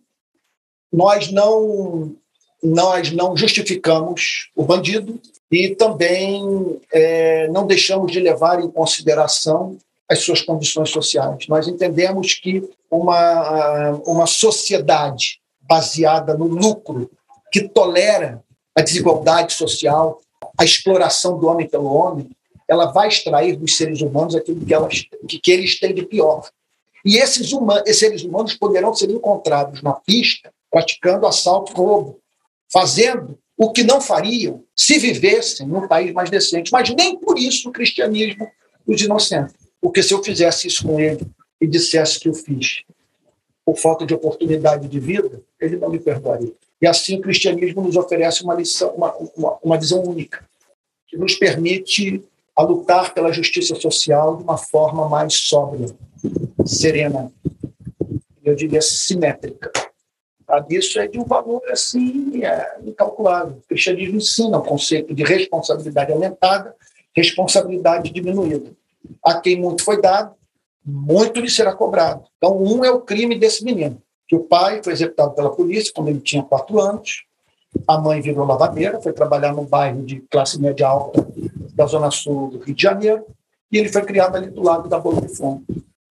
nós 0.92 1.32
não 1.32 2.16
nós 2.64 3.12
não 3.12 3.38
justificamos 3.38 4.50
o 4.56 4.64
bandido 4.64 5.22
e 5.52 5.76
também 5.76 6.82
é, 6.92 7.48
não 7.50 7.68
deixamos 7.68 8.12
de 8.12 8.20
levar 8.20 8.60
em 8.60 8.70
consideração 8.70 9.78
as 10.10 10.20
suas 10.20 10.42
condições 10.42 10.90
sociais. 10.90 11.48
Nós 11.48 11.68
entendemos 11.68 12.34
que 12.34 12.64
uma, 12.90 13.92
uma 14.06 14.26
sociedade 14.26 15.40
baseada 15.62 16.38
no 16.38 16.46
lucro, 16.46 17.12
que 17.52 17.68
tolera 17.68 18.42
a 18.76 18.82
desigualdade 18.82 19.54
social, 19.54 20.22
a 20.58 20.64
exploração 20.64 21.38
do 21.38 21.48
homem 21.48 21.68
pelo 21.68 21.94
homem, 21.94 22.30
ela 22.68 22.88
vai 22.88 23.08
extrair 23.08 23.56
dos 23.56 23.76
seres 23.76 24.02
humanos 24.02 24.36
aquilo 24.36 24.66
que, 24.66 24.74
elas, 24.74 25.04
que, 25.28 25.40
que 25.40 25.52
eles 25.52 25.80
têm 25.80 25.94
de 25.94 26.04
pior. 26.04 26.50
E 27.06 27.18
esses, 27.18 27.52
humanos, 27.54 27.84
esses 27.86 28.00
seres 28.00 28.24
humanos 28.24 28.54
poderão 28.54 28.94
ser 28.94 29.10
encontrados 29.10 29.82
na 29.82 29.94
pista 29.94 30.52
praticando 30.70 31.26
assalto 31.26 31.74
roubo, 31.74 32.20
fazendo 32.72 33.38
o 33.58 33.72
que 33.72 33.84
não 33.84 34.02
fariam 34.02 34.64
se 34.76 35.00
vivessem 35.00 35.66
num 35.66 35.88
país 35.88 36.14
mais 36.14 36.30
decente. 36.30 36.72
Mas 36.72 36.90
nem 36.90 37.18
por 37.18 37.40
isso 37.40 37.70
o 37.70 37.72
cristianismo 37.72 38.48
os 38.86 39.02
inocente. 39.02 39.54
Porque 39.88 40.04
se 40.04 40.14
eu 40.14 40.22
fizesse 40.22 40.68
isso 40.68 40.86
com 40.86 41.00
ele 41.00 41.26
e 41.62 41.66
dissesse 41.66 42.20
que 42.20 42.28
eu 42.28 42.34
fiz 42.34 42.84
por 43.66 43.78
falta 43.78 44.06
de 44.06 44.14
oportunidade 44.14 44.86
de 44.86 45.00
vida, 45.00 45.42
ele 45.62 45.78
não 45.78 45.90
me 45.90 45.98
perdoaria. 45.98 46.52
E 46.82 46.86
assim 46.86 47.18
o 47.18 47.22
cristianismo 47.22 47.82
nos 47.82 47.96
oferece 47.96 48.44
uma 48.44 48.54
lição, 48.54 48.90
uma, 48.90 49.16
uma, 49.16 49.58
uma 49.64 49.78
visão 49.78 50.04
única, 50.04 50.44
que 51.08 51.16
nos 51.16 51.36
permite 51.36 52.22
a 52.54 52.64
lutar 52.64 53.14
pela 53.14 53.32
justiça 53.32 53.76
social 53.76 54.36
de 54.36 54.44
uma 54.44 54.58
forma 54.58 55.08
mais 55.08 55.34
sóbria, 55.34 55.88
serena, 56.66 57.32
eu 58.44 58.56
diria 58.56 58.82
simétrica. 58.82 59.72
Isso 60.70 61.00
é 61.00 61.08
de 61.08 61.18
um 61.18 61.24
valor 61.24 61.62
assim 61.70 62.44
é, 62.44 62.78
incalculável. 62.84 63.56
O 63.56 63.68
cristianismo 63.70 64.18
ensina 64.18 64.58
o 64.58 64.64
conceito 64.64 65.16
de 65.16 65.24
responsabilidade 65.24 66.12
aumentada, 66.12 66.76
responsabilidade 67.16 68.12
diminuída. 68.12 68.76
A 69.24 69.40
quem 69.40 69.60
muito 69.60 69.84
foi 69.84 70.02
dado, 70.02 70.34
muito 70.86 71.40
lhe 71.40 71.50
será 71.50 71.74
cobrado. 71.74 72.24
Então, 72.38 72.58
um 72.62 72.84
é 72.84 72.92
o 72.92 73.02
crime 73.02 73.38
desse 73.38 73.64
menino, 73.64 74.02
que 74.28 74.36
o 74.36 74.44
pai 74.44 74.82
foi 74.84 74.94
executado 74.94 75.34
pela 75.34 75.50
polícia 75.50 75.92
quando 75.94 76.10
ele 76.10 76.20
tinha 76.20 76.44
quatro 76.44 76.80
anos, 76.80 77.24
a 77.88 77.98
mãe 77.98 78.22
virou 78.22 78.46
lavadeira, 78.46 79.02
foi 79.02 79.12
trabalhar 79.12 79.54
num 79.54 79.66
bairro 79.66 80.04
de 80.04 80.22
classe 80.32 80.60
média 80.60 80.88
alta 80.88 81.28
da 81.74 81.86
zona 81.86 82.10
sul 82.10 82.50
do 82.50 82.60
Rio 82.60 82.76
de 82.76 82.82
Janeiro, 82.82 83.26
e 83.72 83.78
ele 83.78 83.90
foi 83.90 84.02
criado 84.04 84.36
ali 84.36 84.50
do 84.50 84.64
lado 84.64 84.88
da 84.88 84.98
Boca 84.98 85.22
de 85.22 85.36
Fundo. 85.36 85.64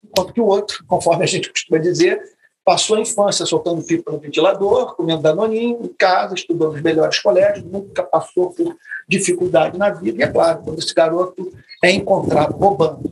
Enquanto 0.04 0.34
que 0.34 0.42
o 0.42 0.46
outro, 0.46 0.84
conforme 0.88 1.24
a 1.24 1.28
gente 1.28 1.50
costuma 1.50 1.80
dizer, 1.80 2.22
passou 2.66 2.98
a 2.98 3.02
infância 3.02 3.46
soltando 3.46 3.84
pipa 3.84 4.12
no 4.12 4.20
ventilador, 4.20 4.96
comendo 4.96 5.22
danoninho, 5.22 5.80
em 5.84 5.88
casa, 5.90 6.34
estudando 6.34 6.74
nos 6.74 6.82
melhores 6.82 7.20
colégios, 7.20 7.66
nunca 7.66 8.04
passou 8.04 8.52
por 8.52 8.76
dificuldade 9.08 9.78
na 9.78 9.90
vida. 9.90 10.20
E 10.20 10.24
é 10.24 10.28
claro, 10.28 10.64
quando 10.64 10.80
esse 10.80 10.94
garoto 10.94 11.52
é 11.84 11.92
encontrado 11.92 12.56
roubando 12.56 13.12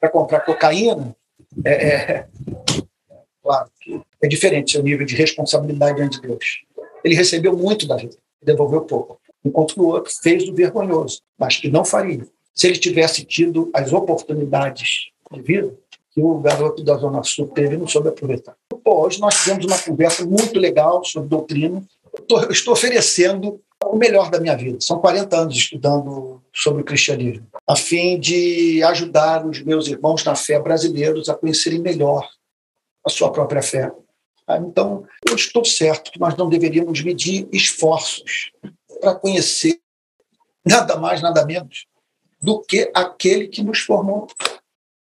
para 0.00 0.08
comprar 0.08 0.40
cocaína, 0.40 1.14
é, 1.62 1.72
é, 1.72 2.26
claro 3.42 3.70
que 3.78 4.00
é 4.22 4.26
diferente 4.26 4.72
seu 4.72 4.82
nível 4.82 5.04
de 5.04 5.14
responsabilidade 5.14 5.98
diante 5.98 6.20
de 6.20 6.26
Deus. 6.26 6.64
Ele 7.04 7.14
recebeu 7.14 7.54
muito 7.54 7.86
da 7.86 7.96
vida, 7.96 8.16
devolveu 8.42 8.80
pouco, 8.80 9.20
enquanto 9.44 9.74
que 9.74 9.80
o 9.80 9.88
outro 9.88 10.10
fez 10.22 10.48
o 10.48 10.54
vergonhoso, 10.54 11.20
mas 11.38 11.58
que 11.58 11.70
não 11.70 11.84
faria. 11.84 12.26
Se 12.54 12.66
ele 12.66 12.78
tivesse 12.78 13.22
tido 13.22 13.70
as 13.74 13.92
oportunidades 13.92 15.10
de 15.30 15.42
vida 15.42 15.74
que 16.10 16.22
o 16.22 16.38
garoto 16.38 16.82
da 16.82 16.96
Zona 16.96 17.22
Sul 17.22 17.48
teve 17.48 17.76
não 17.76 17.86
soube 17.86 18.08
aproveitar. 18.08 18.56
Hoje 18.82 19.20
nós 19.20 19.34
tivemos 19.42 19.66
uma 19.66 19.78
conversa 19.78 20.24
muito 20.24 20.58
legal 20.58 21.04
sobre 21.04 21.28
doutrina. 21.28 21.84
Estou 22.50 22.72
oferecendo 22.72 23.60
o 23.84 23.96
melhor 23.96 24.30
da 24.30 24.40
minha 24.40 24.56
vida. 24.56 24.78
São 24.80 24.98
40 24.98 25.36
anos 25.36 25.54
estudando 25.54 26.40
sobre 26.54 26.80
o 26.80 26.84
cristianismo, 26.84 27.46
a 27.66 27.74
fim 27.74 28.18
de 28.18 28.82
ajudar 28.84 29.44
os 29.44 29.60
meus 29.62 29.88
irmãos 29.88 30.22
na 30.24 30.36
fé 30.36 30.60
brasileiros 30.60 31.28
a 31.28 31.34
conhecerem 31.34 31.80
melhor 31.80 32.28
a 33.04 33.10
sua 33.10 33.32
própria 33.32 33.62
fé. 33.62 33.90
Ah, 34.46 34.58
então, 34.58 35.04
eu 35.28 35.34
estou 35.34 35.64
certo 35.64 36.12
que 36.12 36.20
nós 36.20 36.36
não 36.36 36.48
deveríamos 36.48 37.02
medir 37.02 37.48
esforços 37.52 38.52
para 39.00 39.14
conhecer 39.16 39.80
nada 40.64 40.96
mais, 40.96 41.20
nada 41.20 41.44
menos 41.44 41.86
do 42.40 42.60
que 42.60 42.90
aquele 42.94 43.48
que 43.48 43.62
nos 43.62 43.80
formou. 43.80 44.28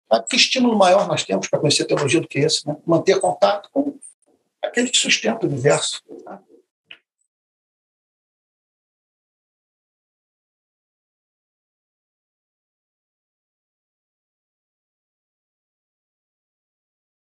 Ah, 0.08 0.22
que 0.22 0.36
estímulo 0.36 0.78
maior 0.78 1.08
nós 1.08 1.24
temos 1.24 1.48
para 1.48 1.58
conhecer 1.58 1.84
teologia 1.84 2.20
do 2.20 2.28
que 2.28 2.38
esse? 2.38 2.66
Né? 2.66 2.76
Manter 2.86 3.20
contato 3.20 3.68
com 3.72 3.98
aquele 4.62 4.88
que 4.88 4.98
sustenta 4.98 5.44
o 5.44 5.48
universo. 5.48 6.00
Tá? 6.24 6.40